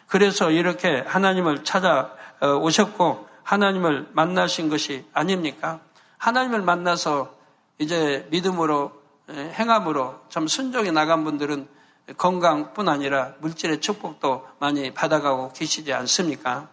[0.08, 5.80] 그래서 이렇게 하나님을 찾아오셨고 하나님을 만나신 것이 아닙니까?
[6.18, 7.34] 하나님을 만나서
[7.78, 8.92] 이제 믿음으로
[9.30, 11.70] 행함으로 참 순종해 나간 분들은
[12.18, 16.68] 건강뿐 아니라 물질의 축복도 많이 받아가고 계시지 않습니까?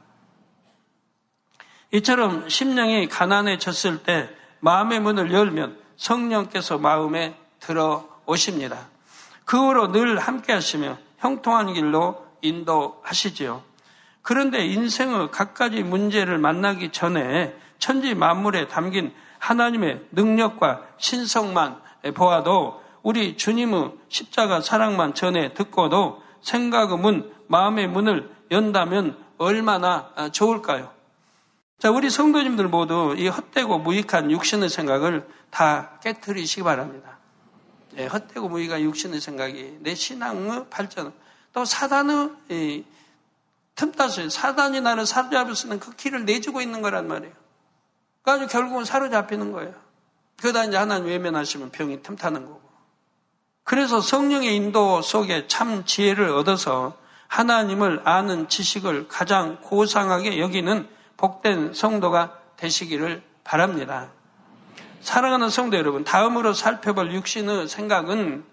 [1.97, 4.29] 이처럼 심령이 가난해졌을 때
[4.61, 8.89] 마음의 문을 열면 성령께서 마음에 들어오십니다.
[9.47, 13.63] 그 후로 늘 함께 하시며 형통한 길로 인도하시지요.
[14.21, 21.81] 그런데 인생의 각가지 문제를 만나기 전에 천지 만물에 담긴 하나님의 능력과 신성만
[22.15, 30.96] 보아도 우리 주님의 십자가 사랑만 전에 듣고도 생각의 문, 마음의 문을 연다면 얼마나 좋을까요?
[31.79, 37.19] 자, 우리 성도님들 모두 이 헛되고 무익한 육신의 생각을 다 깨뜨리시기 바랍니다.
[37.99, 41.13] 예, 헛되고 무익한 육신의 생각이 내 신앙의 발전,
[41.53, 42.85] 또 사단의
[43.75, 47.35] 틈타서 사단이 나를 사로잡을 수 있는 그 길을 내주고 있는 거란 말이에요.
[48.23, 49.75] 그래서 결국은 사로잡히는 거예요.
[50.41, 52.63] 그러다 이제 하나님 외면하시면 병이 틈타는 거고.
[53.65, 56.97] 그래서 성령의 인도 속에 참 지혜를 얻어서
[57.29, 64.11] 하나님을 아는 지식을 가장 고상하게 여기는 복된 성도가 되시기를 바랍니다.
[65.01, 68.45] 사랑하는 성도 여러분, 다음으로 살펴볼 육신의 생각은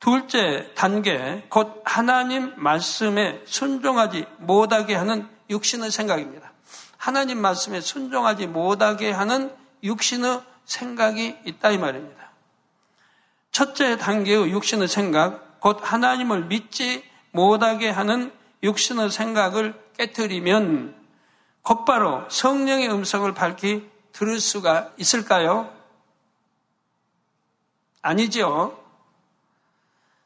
[0.00, 6.50] 둘째 단계, 곧 하나님 말씀에 순종하지 못하게 하는 육신의 생각입니다.
[6.96, 9.54] 하나님 말씀에 순종하지 못하게 하는
[9.84, 12.32] 육신의 생각이 있다 이 말입니다.
[13.52, 18.32] 첫째 단계의 육신의 생각, 곧 하나님을 믿지 못하게 하는
[18.62, 21.01] 육신의 생각을 깨뜨리면
[21.62, 25.72] 곧바로 성령의 음성을 밝히 들을 수가 있을까요?
[28.02, 28.78] 아니죠.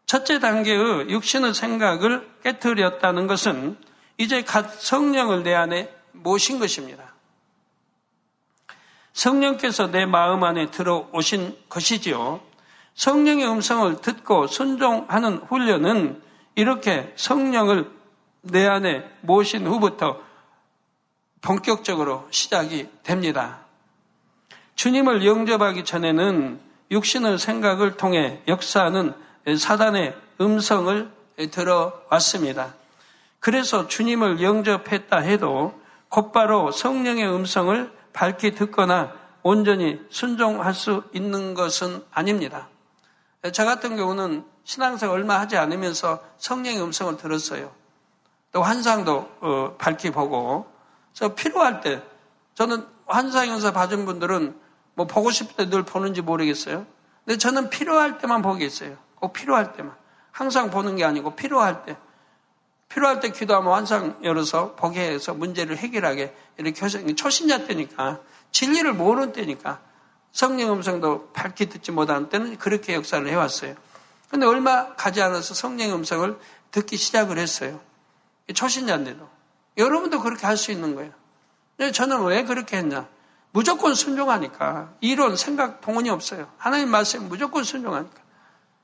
[0.07, 3.77] 첫째 단계의 육신의 생각을 깨뜨렸다는 것은
[4.19, 7.15] 이제 갓 성령을 내 안에 모신 것입니다.
[9.13, 12.41] 성령께서 내 마음 안에 들어오신 것이지요.
[12.95, 16.23] 성령의 음성을 듣고 순종하는 훈련은
[16.55, 17.91] 이렇게 성령을
[18.43, 20.26] 내 안에 모신 후부터
[21.47, 23.61] 본격적으로 시작이 됩니다.
[24.75, 29.15] 주님을 영접하기 전에는 육신의 생각을 통해 역사하는
[29.57, 31.09] 사단의 음성을
[31.53, 32.75] 들어왔습니다.
[33.39, 39.13] 그래서 주님을 영접했다 해도 곧바로 성령의 음성을 밝히 듣거나
[39.45, 42.69] 온전히 순종할 수 있는 것은 아닙니다.
[43.53, 47.71] 저 같은 경우는 신앙생 얼마 하지 않으면서 성령의 음성을 들었어요.
[48.51, 50.76] 또 환상도 어, 밝히 보고,
[51.17, 52.03] 저 필요할 때,
[52.57, 54.55] 저는 환상 연사 받은 분들은
[54.93, 56.87] 뭐 보고 싶을 때 늘 보는지 모르겠어요.
[57.25, 58.99] 근데 저는 필요할 때만 보겠어요.
[59.15, 59.97] 꼭 필요할 때만.
[60.31, 61.97] 항상 보는 게 아니고 필요할 때.
[62.91, 69.33] 필요할 때 기도하면 환상 열어서 보게 해서 문제를 해결하게 이렇게 해서 초신자 때니까 진리를 모르는
[69.33, 69.81] 때니까
[70.33, 73.75] 성령 음성도 밝히 듣지 못하는 때는 그렇게 역사를 해왔어요.
[74.29, 76.39] 근데 얼마 가지 않아서 성령 음성을
[76.73, 77.81] 듣기 시작을 했어요.
[78.53, 79.36] 초신자인데도.
[79.77, 81.13] 여러분도 그렇게 할 수 있는 거예요.
[81.93, 83.09] 저는 왜 그렇게 했냐?
[83.53, 84.95] 무조건 순종하니까.
[85.01, 86.51] 이론, 생각, 동원이 없어요.
[86.59, 88.23] 하나님 말씀 무조건 순종하니까.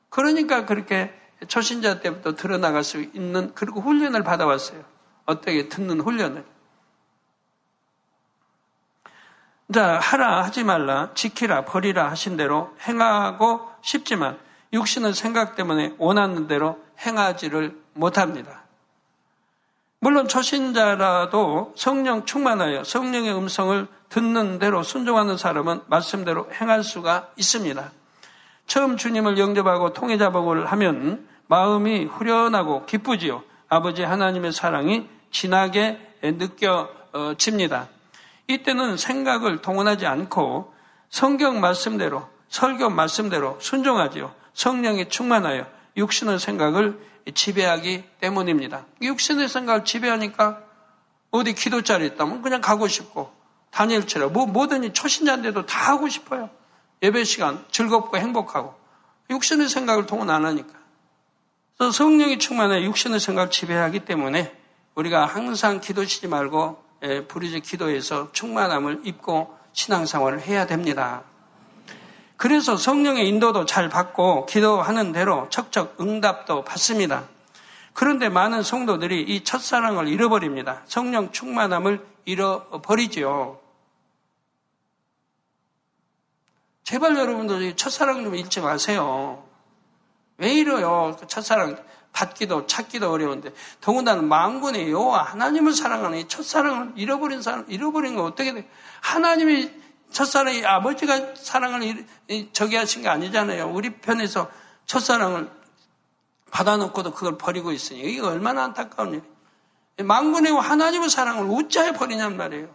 [0.09, 1.13] 그러니까 그렇게
[1.49, 4.85] 초신자 때부터 드러나갈 수 있는 그리고 훈련을 받아왔어요.
[5.27, 6.45] 어떻게 듣는 훈련을.
[9.73, 14.39] 자, 하라 하지 말라, 지키라, 버리라 하신 대로 행하고 싶지만
[14.73, 18.62] 육신의 생각 때문에 원하는 대로 행하지를 못합니다.
[20.05, 27.93] 물론 초신자라도 성령 충만하여 성령의 음성을 듣는 대로 순종하는 사람은 말씀대로 행할 수가 있습니다.
[28.67, 33.45] 처음 주님을 영접하고 통해자복을 하면 마음이 후련하고 기쁘지요.
[33.69, 37.89] 아버지 하나님의 사랑이 진하게 느껴집니다.
[38.49, 40.75] 이때는 생각을 동원하지 않고
[41.11, 44.35] 성경 말씀대로 설교 말씀대로 순종하지요.
[44.53, 45.65] 성령이 충만하여
[45.97, 46.99] 육신의 생각을
[47.35, 48.87] 지배하기 때문입니다.
[49.01, 50.63] 육신의 생각을 지배하니까
[51.31, 53.33] 어디 기도 자리 있다면 그냥 가고 싶고
[53.71, 56.51] 다니엘처럼 뭐 뭐든지 초신자인데도 다 하고 싶어요.
[57.03, 58.75] 예배 시간 즐겁고 행복하고
[59.31, 60.73] 육신의 생각을 통은 안 하니까.
[61.77, 64.57] 그래서 성령이 충만해 육신의 생각을 지배하기 때문에
[64.95, 71.25] 우리가 항상 기도치지 말고 예, 부르짖 기도해서 충만함을 입고 신앙생활을 해야 됩니다.
[72.43, 77.29] 그래서 성령의 인도도 잘 받고 기도하는 대로 척척 응답도 받습니다.
[77.93, 80.83] 그런데 많은 성도들이 이 첫사랑을 잃어버립니다.
[80.87, 83.61] 성령 충만함을 잃어버리지요.
[86.83, 89.45] 제발 여러분들 첫사랑 좀 잃지 마세요.
[90.37, 91.17] 왜 이래요?
[91.21, 91.81] 그 첫사랑
[92.13, 98.53] 받기도 찾기도 어려운데 더군다나 망군의 여호와 하나님을 사랑하는 이 첫사랑을 잃어버린 사람 잃어버린 거 어떻게
[98.53, 98.69] 돼?
[99.01, 99.82] 하나님이
[100.13, 102.07] 첫사랑이 아버지가 사랑을
[102.53, 103.71] 저기 하신 게 아니잖아요.
[103.71, 104.51] 우리 편에서
[104.87, 105.51] 첫사랑을
[106.51, 109.33] 받아놓고도 그걸 버리고 있으니 이게 얼마나 안타까운 일이에요.
[110.05, 112.75] 망군의 하나님의 사랑을 우짜에 버리냔 말이에요.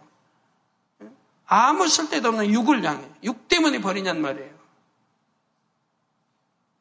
[1.46, 4.58] 아무 쓸데도 없는 육을 향해 육 때문에 버리냔 말이에요.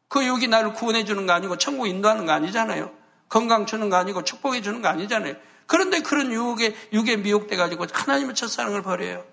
[0.10, 2.91] 그 육이 나를 구원해 주는 거 아니고 천국 인도하는 거 아니잖아요.
[3.30, 5.36] 건강 주는 거 아니고 축복해 주는 거 아니잖아요.
[5.67, 9.26] 그런데 그런 육에 육에 미혹돼 가지고 하나님의 첫사랑을 버려요.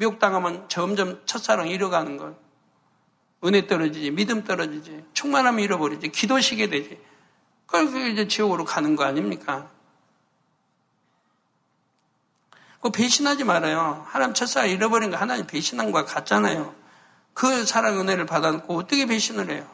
[0.00, 2.34] 미혹당하면 점점 첫사랑 잃어가는 걸.
[3.44, 6.98] 은혜 떨어지지, 믿음 떨어지지, 충만함 잃어버리지, 기도 시게 되지.
[7.66, 9.70] 그래서 이제 지옥으로 가는 거 아닙니까?
[12.80, 14.04] 그 배신하지 말아요.
[14.08, 16.74] 하나님 첫사랑 잃어버린 거 하나님 배신한 거 같잖아요.
[17.34, 19.66] 그 사랑 은혜를 받아놓고 어떻게 배신을 해요?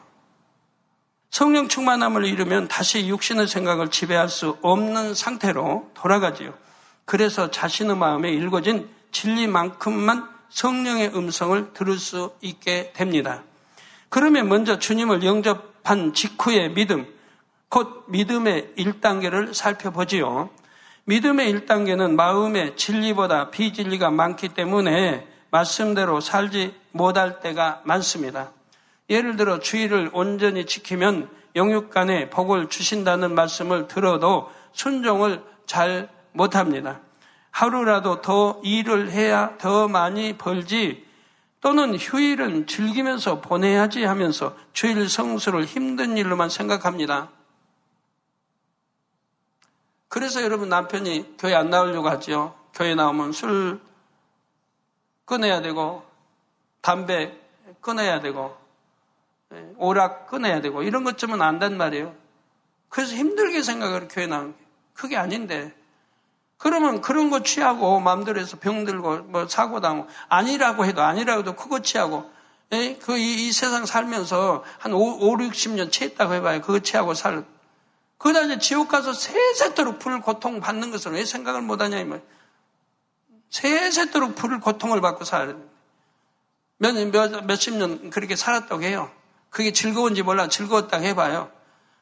[1.30, 6.52] 성령 충만함을 잃으면 다시 육신의 생각을 지배할 수 없는 상태로 돌아가지요.
[7.04, 13.42] 그래서 자신의 마음에 일궈진 진리만큼만 성령의 음성을 들을 수 있게 됩니다.
[14.11, 17.07] 그러면 먼저 주님을 영접한 직후의 믿음,
[17.70, 20.50] 곧 믿음의 1단계를 살펴보지요.
[21.05, 28.52] 믿음의 1단계는 마음의 진리보다 비진리가 많기 때문에 말씀대로 살지 못할 때가 많습니다.
[29.09, 37.00] 예를 들어 주의를 온전히 지키면 영육간에 복을 주신다는 말씀을 들어도 순종을 잘 못합니다.
[37.57, 41.07] 하루라도 더 일을 해야 더 많이 벌지
[41.62, 47.31] 또는 휴일은 즐기면서 보내야지 하면서 주일 성수를 힘든 일로만 생각합니다.
[50.09, 52.55] 그래서 여러분 남편이 교회 안 나오려고 하죠.
[52.75, 53.81] 교회 나오면 술
[55.25, 56.05] 끊어야 되고
[56.83, 57.40] 담배
[57.81, 58.55] 끊어야 되고
[59.55, 62.14] 예, 오락 끊어야 되고 이런 것쯤은 안단 말이에요.
[62.90, 65.75] 그래서 힘들게 생각을 교회 나온 게 그게 아닌데
[66.59, 71.81] 그러면 그런 거 취하고 마음대로 해서 병들고 뭐 사고 당하고 아니라고 해도 아니라고 해도 그거
[71.81, 72.31] 취하고
[72.73, 72.97] 예?
[72.97, 76.61] 그이 이 세상 살면서 한 5, 5, 60년 취했다고 해봐요.
[76.62, 77.45] 그거 취하고 살.
[78.45, 82.23] 이제 지옥 가서 세세토록 불 고통 받는 것을 왜 생각을 못하냐 이 말.
[83.51, 85.57] 세세토록 불 고통을 받고 살아야 돼.
[86.79, 89.11] 몇, 몇, 몇십 년 그렇게 살았다고 해요.
[89.51, 91.51] 그게 즐거운지 몰라 즐거웠다고 해봐요.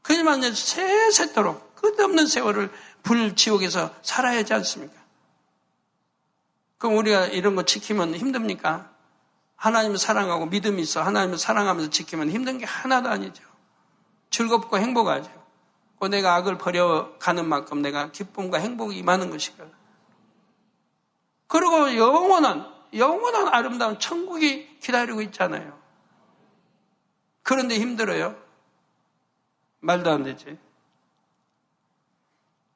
[0.02, 2.70] 그지만 세세토록 끝없는 세월을
[3.02, 4.94] 불지옥에서 살아야 하지 않습니까?
[6.78, 8.90] 그럼 우리가 이런 거 지키면 힘듭니까?
[9.56, 13.42] 하나님을 사랑하고 믿음이 있어 하나님을 사랑하면서 지키면 힘든 게 하나도 아니죠.
[14.30, 15.30] 즐겁고 행복하죠.
[16.00, 19.72] 그 내가 악을 버려가는 만큼 내가 기쁨과 행복이 임하는 것이거든.
[21.46, 25.78] 그리고 영원한, 영원한 아름다운 천국이 기다리고 있잖아요.
[27.42, 28.36] 그런데 힘들어요.
[29.80, 30.58] 말도 안 되지.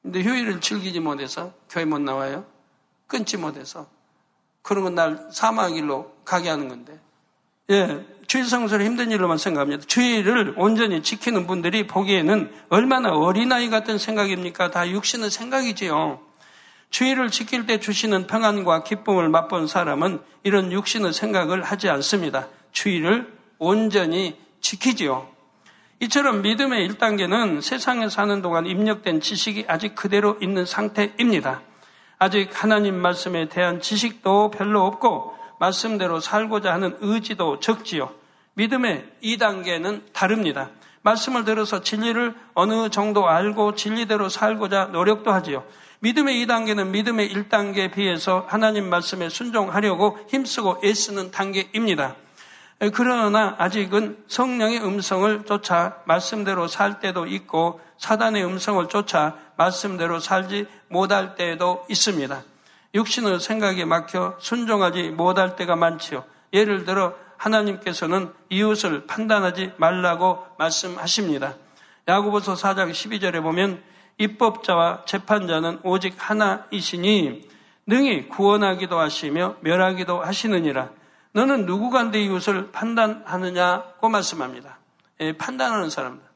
[0.03, 2.45] 근데 휴일을 즐기지 못해서 교회 못 나와요.
[3.07, 3.87] 끊지 못해서.
[4.63, 6.99] 그런 건 날 사망의 길로 가게 하는 건데.
[7.71, 9.85] 예, 주일 성수를 힘든 일로만 생각합니다.
[9.87, 14.71] 주일을 온전히 지키는 분들이 보기에는 얼마나 어린아이 같은 생각입니까?
[14.71, 16.21] 다 육신의 생각이지요.
[16.91, 22.49] 주일을 지킬 때 주시는 평안과 기쁨을 맛본 사람은 이런 육신의 생각을 하지 않습니다.
[22.73, 25.29] 주일을 온전히 지키지요.
[26.01, 31.63] 이처럼 믿음의 1단계는 세상에 사는 동안 입력된 지식이 아직 그대로 있는 상태입니다.
[32.19, 38.13] 아직 하나님 말씀에 대한 지식도 별로 없고 말씀대로 살고자 하는 의지도 적지요.
[38.55, 40.71] 믿음의 2단계는 다릅니다.
[41.03, 45.65] 말씀을 들어서 진리를 어느 정도 알고 진리대로 살고자 노력도 하지요.
[46.01, 52.15] 믿음의 2단계는 믿음의 1단계에 비해서 하나님 말씀에 순종하려고 힘쓰고 애쓰는 단계입니다.
[52.95, 61.35] 그러나 아직은 성령의 음성을 쫓아 말씀대로 살 때도 있고 사단의 음성을 쫓아 말씀대로 살지 못할
[61.35, 62.43] 때도 있습니다.
[62.95, 66.25] 육신의 생각에 막혀 순종하지 못할 때가 많지요.
[66.53, 71.55] 예를 들어 하나님께서는 이웃을 판단하지 말라고 말씀하십니다.
[72.07, 73.83] 야고보서 4장 12절에 보면
[74.19, 77.49] 입법자와 재판자는 오직 하나이시니
[77.87, 80.91] 능히 구원하기도 하시며 멸하기도 하시느니라.
[81.39, 84.81] 너는 누구가 내 이웃을 판단하느냐고 말씀합니다.
[85.21, 86.27] 예, 판단하는 사람들.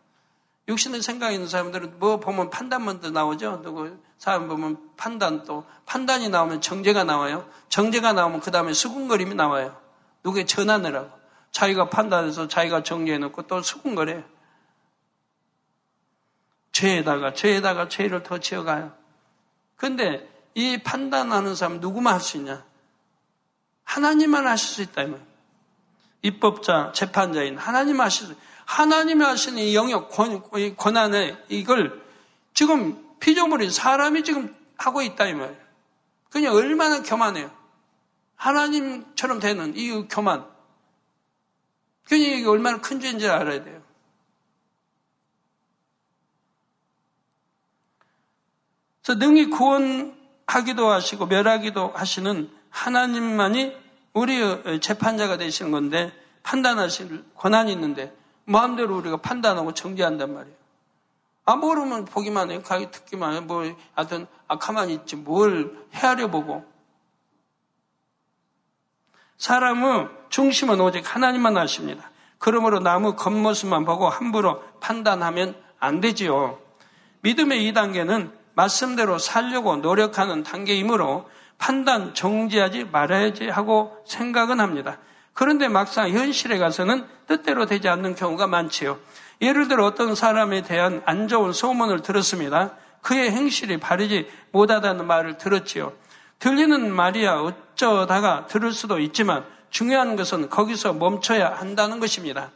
[0.68, 3.62] 육신의 생각이 있는 사람들은 뭐 보면 판단만 도 나오죠.
[3.62, 7.48] 누구 사람 보면 판단 또 판단이 나오면 정제가 나와요.
[7.68, 9.76] 정제가 나오면 그 다음에 수군거림이 나와요.
[10.22, 11.10] 누구에 전하느라고.
[11.50, 14.22] 자기가 판단해서 자기가 정리해놓고 또 수군거려요.
[16.70, 18.92] 죄에다가 죄에다가 죄를 더 지어가요.
[19.74, 22.64] 근데 이 판단하는 사람 누구만 할 수 있냐?
[23.92, 25.04] 하나님만 하실 수 있다.
[25.04, 25.24] 면
[26.22, 30.42] 입법자, 재판자인 하나님 하실 수 하나님이 하시는 이 영역, 권,
[30.76, 32.02] 권한에 이걸
[32.54, 35.26] 지금 피조물인 사람이 지금 하고 있다.
[35.26, 35.60] 이 말이에요.
[36.30, 37.50] 그냥 얼마나 교만해요.
[38.36, 40.46] 하나님처럼 되는 이 교만.
[42.04, 43.82] 그냥 이게 얼마나 큰 죄인지 알아야 돼요.
[49.02, 53.81] 그래서 능히 구원하기도 하시고 멸하기도 하시는 하나님만이
[54.14, 60.56] 우리의 재판자가 되시는 건데 판단하실 권한이 있는데 마음대로 우리가 판단하고 정죄한단 말이에요.
[61.44, 62.62] 아 모르면 보기만 해요.
[62.62, 63.40] 가기 듣기만 해요.
[63.42, 66.64] 뭐 하여튼 아 가만히 있지 뭘 헤아려 보고
[69.38, 72.10] 사람의 중심은 오직 하나님만 아십니다.
[72.38, 76.60] 그러므로 나무 겉모습만 보고 함부로 판단하면 안 되지요.
[77.22, 81.28] 믿음의 2단계는 말씀대로 살려고 노력하는 단계이므로
[81.62, 84.98] 판단 정지하지 말아야지 하고 생각은 합니다.
[85.32, 88.98] 그런데 막상 현실에 가서는 뜻대로 되지 않는 경우가 많지요.
[89.40, 92.72] 예를 들어 어떤 사람에 대한 안 좋은 소문을 들었습니다.
[93.00, 95.92] 그의 행실이 바르지 못하다는 말을 들었지요.
[96.40, 102.50] 들리는 말이야 어쩌다가 들을 수도 있지만 중요한 것은 거기서 멈춰야 한다는 것입니다.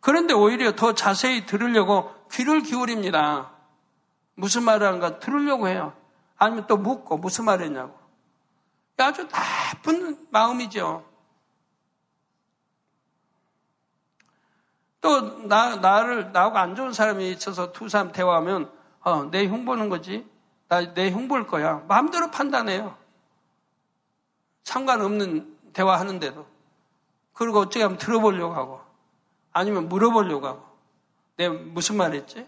[0.00, 3.50] 그런데 오히려 더 자세히 들으려고 귀를 기울입니다.
[4.34, 5.92] 무슨 말을 하는가 들으려고 해요.
[6.38, 7.99] 아니면 또 묻고 무슨 말 했냐고.
[9.02, 11.04] 아주 나쁜 마음이죠.
[15.00, 18.70] 또 나, 나를 나하고 안 좋은 사람이 있어서 두 사람 대화하면
[19.00, 20.28] 어, 내 흉보는 거지.
[20.68, 21.84] 나, 내 흉볼 거야.
[21.88, 22.96] 마음대로 판단해요.
[24.64, 26.46] 상관없는 대화하는데도.
[27.32, 28.80] 그리고 어떻게 하면 들어보려고 하고.
[29.52, 30.70] 아니면 물어보려고 하고.
[31.36, 32.46] 내가 무슨 말 했지?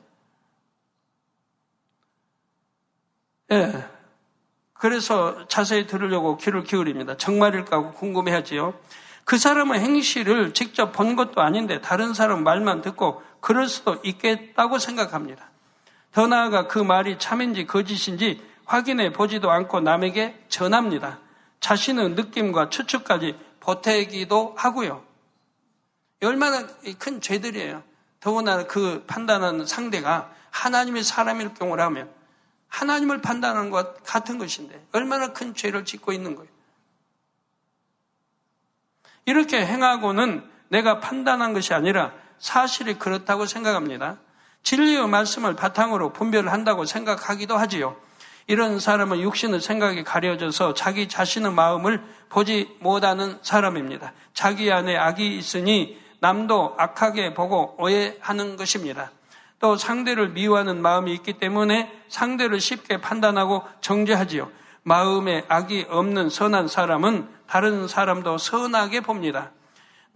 [3.50, 4.01] 예.
[4.83, 4.89] 네.
[4.89, 7.16] 그래서 자세히 들으려고 귀를 기울입니다.
[7.16, 8.74] 정말일까 하고 궁금해하지요.
[9.24, 15.51] 그 사람의 행실을 직접 본 것도 아닌데 다른 사람 말만 듣고 그럴 수도 있겠다고 생각합니다.
[16.12, 21.20] 더 나아가 그 말이 참인지 거짓인지 확인해 보지도 않고 남에게 전합니다.
[21.61, 25.05] 자신의 느낌과 추측까지 보태기도 하고요.
[26.24, 26.66] 얼마나
[26.99, 27.85] 큰 죄들이에요.
[28.18, 32.22] 더구나 그 판단하는 상대가 하나님의 사람일 경우라면
[32.73, 36.51] 하나님을 판단하는 것 같은 것인데 얼마나 큰 죄를 짓고 있는 거예요.
[39.27, 44.18] 이렇게 행하고는 내가 판단한 것이 아니라 사실이 그렇다고 생각합니다.
[44.62, 47.97] 진리의 말씀을 바탕으로 분별을 한다고 생각하기도 하지요.
[48.47, 54.14] 이런 사람은 육신의 생각이 가려져서 자기 자신의 마음을 보지 못하는 사람입니다.
[54.33, 59.11] 자기 안에 악이 있으니 남도 악하게 보고 오해하는 것입니다.
[59.63, 64.51] 또 상대를 미워하는 마음이 있기 때문에 상대를 쉽게 판단하고 정죄하지요.
[64.83, 69.53] 마음에 악이 없는 선한 사람은 다른 사람도 선하게 봅니다.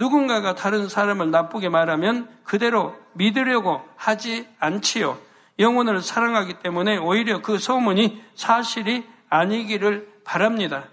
[0.01, 5.17] 누군가가 다른 사람을 나쁘게 말하면 그대로 믿으려고 하지 않지요.
[5.61, 10.89] 영혼을 사랑하기 때문에 오히려 그 소문이 사실이 아니기를 바랍니다.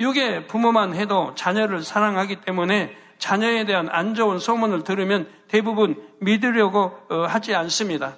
[0.00, 7.22] 육의 부모만 해도 자녀를 사랑하기 때문에 자녀에 대한 안 좋은 소문을 들으면 대부분 믿으려고 어,
[7.24, 8.16] 하지 않습니다.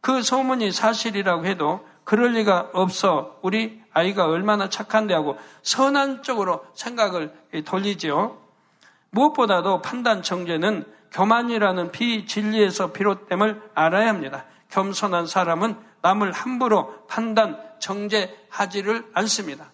[0.00, 7.32] 그 소문이 사실이라고 해도 그럴 리가 없어 우리 아이가 얼마나 착한데 하고 선한 쪽으로 생각을
[7.64, 8.38] 돌리지요.
[9.10, 14.46] 무엇보다도 판단 정죄는 교만이라는 비진리에서 비롯됨을 알아야 합니다.
[14.70, 19.70] 겸손한 사람은 남을 함부로 판단 정죄하지를 않습니다.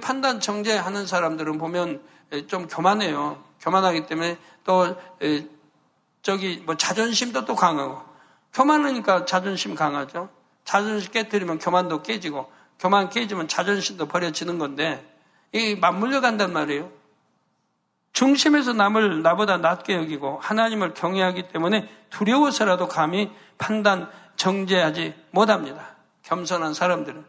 [0.00, 2.00] 판단 정죄하는 사람들은 보면
[2.46, 3.42] 좀 교만해요.
[3.60, 4.96] 교만하기 때문에 또
[6.22, 8.02] 저기 뭐 자존심도 또 강하고
[8.52, 10.28] 교만하니까 자존심 강하죠.
[10.64, 15.04] 자존심 깨뜨리면 교만도 깨지고 교만 깨지면 자존심도 버려지는 건데
[15.52, 16.90] 이게 맞물려 간단 말이에요.
[18.12, 25.96] 중심에서 남을 나보다 낮게 여기고 하나님을 경외하기 때문에 두려워서라도 감히 판단 정죄하지 못합니다.
[26.24, 27.24] 겸손한 사람들은.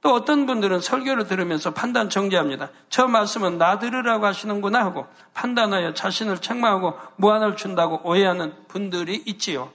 [0.00, 2.70] 또 어떤 분들은 설교를 들으면서 판단 정죄합니다.
[2.88, 9.70] 저 말씀은 나 들으라고 하시는구나 하고 판단하여 자신을 책망하고 무한을 준다고 오해하는 분들이 있지요.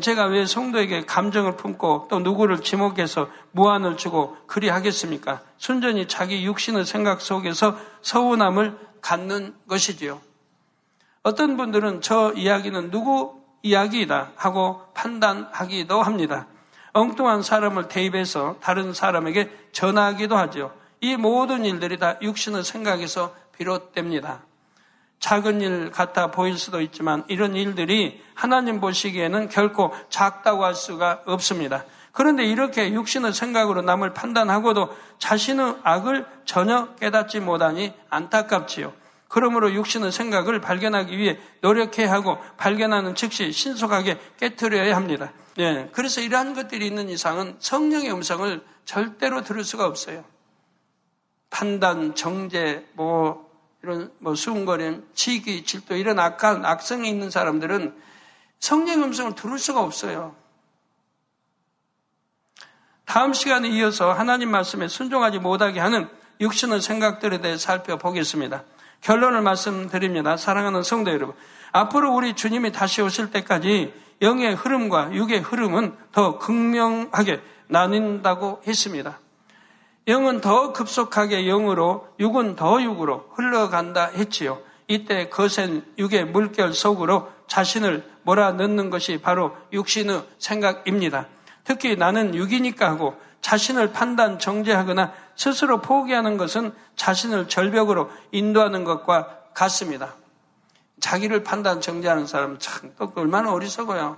[0.00, 5.42] 제가 왜 성도에게 감정을 품고 또 누구를 지목해서 무한을 주고 그리 하겠습니까?
[5.58, 10.18] 순전히 자기 육신의 생각 속에서 서운함을 갖는 것이지요.
[11.22, 16.46] 어떤 분들은 저 이야기는 누구 이야기이다 하고 판단하기도 합니다.
[16.92, 20.72] 엉뚱한 사람을 대입해서 다른 사람에게 전하기도 하죠.
[21.00, 24.42] 이 모든 일들이 다 육신의 생각에서 비롯됩니다.
[25.18, 31.84] 작은 일 같아 보일 수도 있지만 이런 일들이 하나님 보시기에는 결코 작다고 할 수가 없습니다.
[32.10, 38.92] 그런데 이렇게 육신의 생각으로 남을 판단하고도 자신의 악을 전혀 깨닫지 못하니 안타깝지요.
[39.28, 45.32] 그러므로 육신의 생각을 발견하기 위해 노력해야 하고 발견하는 즉시 신속하게 깨뜨려야 합니다.
[45.58, 50.24] 예, 그래서 이러한 것들이 있는 이상은 성령의 음성을 절대로 들을 수가 없어요.
[51.50, 53.50] 판단, 정제, 뭐
[53.82, 57.94] 이런 뭐 수군거림, 치기, 질도 이런 악한 악성이 있는 사람들은
[58.60, 60.34] 성령의 음성을 들을 수가 없어요.
[63.04, 66.08] 다음 시간에 이어서 하나님 말씀에 순종하지 못하게 하는
[66.40, 68.64] 육신의 생각들에 대해 살펴보겠습니다.
[69.02, 70.36] 결론을 말씀드립니다.
[70.36, 71.34] 사랑하는 성도 여러분.
[71.72, 73.92] 앞으로 우리 주님이 다시 오실 때까지
[74.22, 79.18] 영의 흐름과 육의 흐름은 더 극명하게 나뉜다고 했습니다.
[80.08, 84.58] 영은 더 급속하게 영으로, 육은 더 육으로 흘러간다 했지요.
[84.88, 91.26] 이때 거센 육의 물결 속으로 자신을 몰아넣는 것이 바로 육신의 생각입니다.
[91.64, 100.14] 특히 나는 육이니까 하고 자신을 판단 정죄하거나 스스로 포기하는 것은 자신을 절벽으로 인도하는 것과 같습니다.
[101.02, 104.16] 자기를 판단 정죄하는 사람은 참또 얼마나 어리석어요.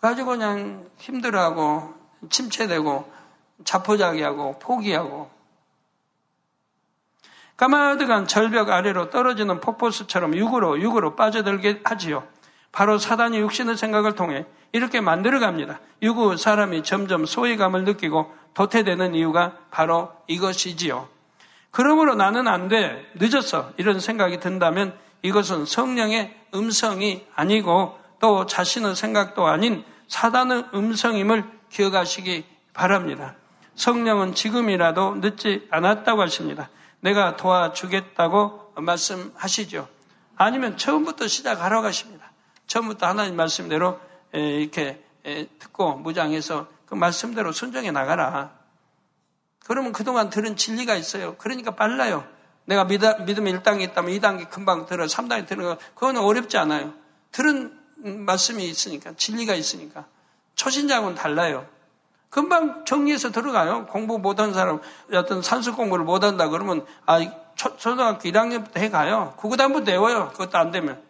[0.00, 1.94] 가지고 그냥 힘들어하고
[2.28, 3.10] 침체되고
[3.64, 5.30] 자포자기하고 포기하고
[7.56, 12.26] 까마득한 절벽 아래로 떨어지는 폭포수처럼 육으로 육으로 빠져들게 하지요.
[12.72, 15.78] 바로 사단이 육신의 생각을 통해 이렇게 만들어갑니다.
[16.02, 21.08] 유구 사람이 점점 소외감을 느끼고 도태되는 이유가 바로 이것이지요.
[21.70, 23.08] 그러므로 나는 안 돼.
[23.14, 23.70] 늦었어.
[23.76, 33.36] 이런 생각이 든다면 이것은 성령의 음성이 아니고 또 자신의 생각도 아닌 사단의 음성임을 기억하시기 바랍니다.
[33.74, 36.68] 성령은 지금이라도 늦지 않았다고 하십니다.
[37.00, 39.88] 내가 도와주겠다고 말씀하시죠.
[40.36, 42.32] 아니면 처음부터 시작하라고 하십니다.
[42.66, 43.98] 처음부터 하나님 말씀대로
[44.32, 45.02] 이렇게
[45.58, 48.52] 듣고 무장해서 그 말씀대로 순종해 나가라.
[49.64, 51.36] 그러면 그동안 들은 진리가 있어요.
[51.36, 52.26] 그러니까 빨라요.
[52.64, 56.92] 내가 믿음 1단계 있다면 2단계 금방 들어, 3단계 들어, 는 그건 어렵지 않아요.
[57.32, 60.06] 들은 말씀이 있으니까, 진리가 있으니까.
[60.54, 61.66] 초신자하고는 달라요.
[62.28, 63.86] 금방 정리해서 들어가요.
[63.86, 64.80] 공부 못한 사람,
[65.12, 67.18] 어떤 산수 공부를 못한다 그러면, 아,
[67.56, 69.34] 초, 초등학교 1학년부터 해가요.
[69.36, 70.28] 국어단부터 외워요.
[70.32, 71.02] 그것도 안 되면.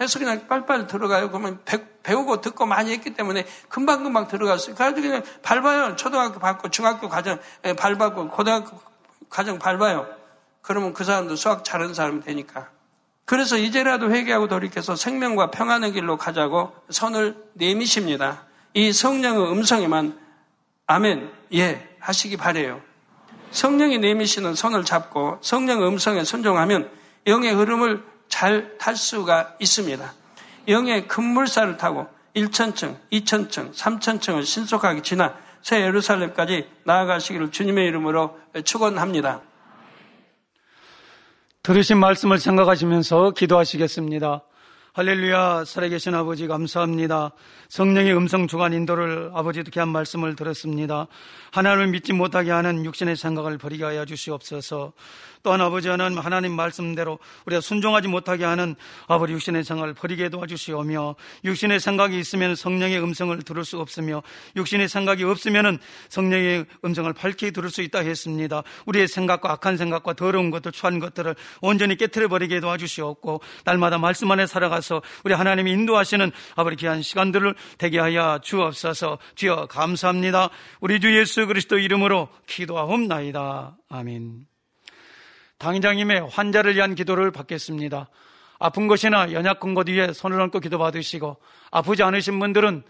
[0.00, 1.28] 해서 그냥 빨리빨리 들어가요.
[1.28, 4.74] 그러면 배, 우고 듣고 많이 했기 때문에 금방금방 들어갔어요.
[4.76, 5.96] 그래서 그냥 밟아요.
[5.96, 7.38] 초등학교 밟고 중학교 과정
[7.76, 8.80] 밟고 고등학교
[9.28, 10.17] 과정 밟아요.
[10.68, 12.68] 그러면 그 사람도 수학 잘하는 사람이 되니까.
[13.24, 18.44] 그래서 이제라도 회개하고 돌이켜서 생명과 평안의 길로 가자고 선을 내미십니다.
[18.74, 20.18] 이 성령의 음성에만
[20.86, 22.82] 아멘, 예 하시기 바래요.
[23.50, 26.90] 성령이 내미시는 손을 잡고 성령의 음성에 순종하면
[27.26, 30.12] 영의 흐름을 잘 탈 수가 있습니다.
[30.68, 39.47] 영의 큰 물살을 타고 1천층, 2천층, 3천층을 신속하게 지나 새 예루살렘까지 나아가시기를 주님의 이름으로 축원합니다.
[41.68, 44.42] 들으신 말씀을 생각하시면서 기도하시겠습니다.
[44.98, 47.30] 할렐루야, 살아계신 아버지 감사합니다.
[47.68, 51.06] 성령의 음성 주관 인도를 아버지도 귀한 말씀을 들었습니다.
[51.52, 54.92] 하나님을 믿지 못하게 하는 육신의 생각을 버리게 하여 주시옵소서.
[55.44, 58.74] 또한 아버지 하나님 하나님 말씀대로 우리가 순종하지 못하게 하는
[59.06, 64.22] 아버지 육신의 생각을 버리게 도와주시오며 육신의 생각이 있으면 성령의 음성을 들을 수 없으며
[64.56, 65.78] 육신의 생각이 없으면
[66.08, 68.64] 성령의 음성을 밝히 들을 수 있다 했습니다.
[68.86, 74.46] 우리의 생각과 악한 생각과 더러운 것들 추한 것들을 온전히 깨뜨려 버리게 도와주시옵고 날마다 말씀 안에
[74.46, 74.87] 살아가서
[75.24, 79.18] 우리 하나님이 인도하시는 아버지 귀한 시간들을 되게 하여 주옵소서.
[79.34, 80.50] 주여 감사합니다.
[80.80, 83.76] 우리 주 예수 그리스도 이름으로 기도하옵나이다.
[83.88, 84.46] 아멘.
[85.58, 88.08] 당장님의 환자를 위한 기도를 받겠습니다.
[88.60, 91.36] 아픈 것이나 연약한 것 위에 손을 얹고 기도 받으시고
[91.70, 92.82] 아프지 않으신 분들은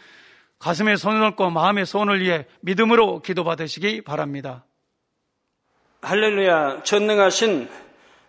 [0.59, 4.65] 가슴에 손을 얹고 마음의 손을 위해 믿음으로 기도 받으시기 바랍니다.
[6.03, 7.69] 할렐루야 전능하신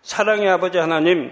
[0.02, 1.32] 사랑의 아버지 하나님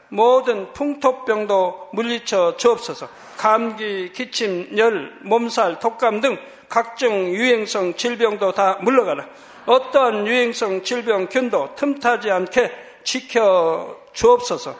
[0.13, 3.07] 모든 풍토병도 물리쳐 주옵소서.
[3.37, 6.37] 감기, 기침, 열, 몸살, 독감 등
[6.67, 9.25] 각종 유행성 질병도 다 물러가라.
[9.65, 12.71] 어떠한 유행성 질병 균도 틈타지 않게
[13.03, 14.75] 지켜 주옵소서.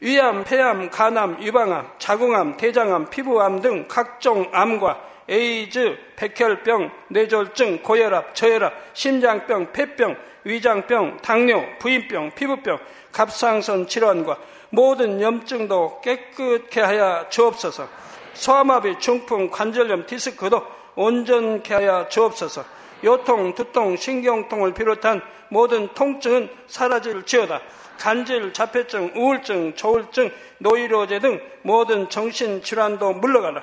[0.00, 4.98] 위암, 폐암, 간암, 유방암, 자궁암, 대장암, 피부암 등 각종 암과
[5.30, 12.78] 에이즈, 백혈병, 뇌졸중, 고혈압, 저혈압, 심장병, 폐병, 위장병, 당뇨, 부인병, 피부병,
[13.12, 14.38] 갑상선 질환과
[14.70, 17.88] 모든 염증도 깨끗게 하여 주옵소서.
[18.34, 20.66] 소아마비, 중풍, 관절염, 디스크도
[20.96, 22.64] 온전케 하여 주옵소서.
[23.04, 27.60] 요통, 두통, 신경통을 비롯한 모든 통증은 사라질지어다.
[27.98, 33.62] 간질, 자폐증, 우울증, 조울증, 노이로제 등 모든 정신질환도 물러가라.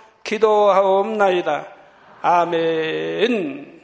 [0.23, 1.67] 기도하옵나이다.
[2.21, 3.80] 아멘.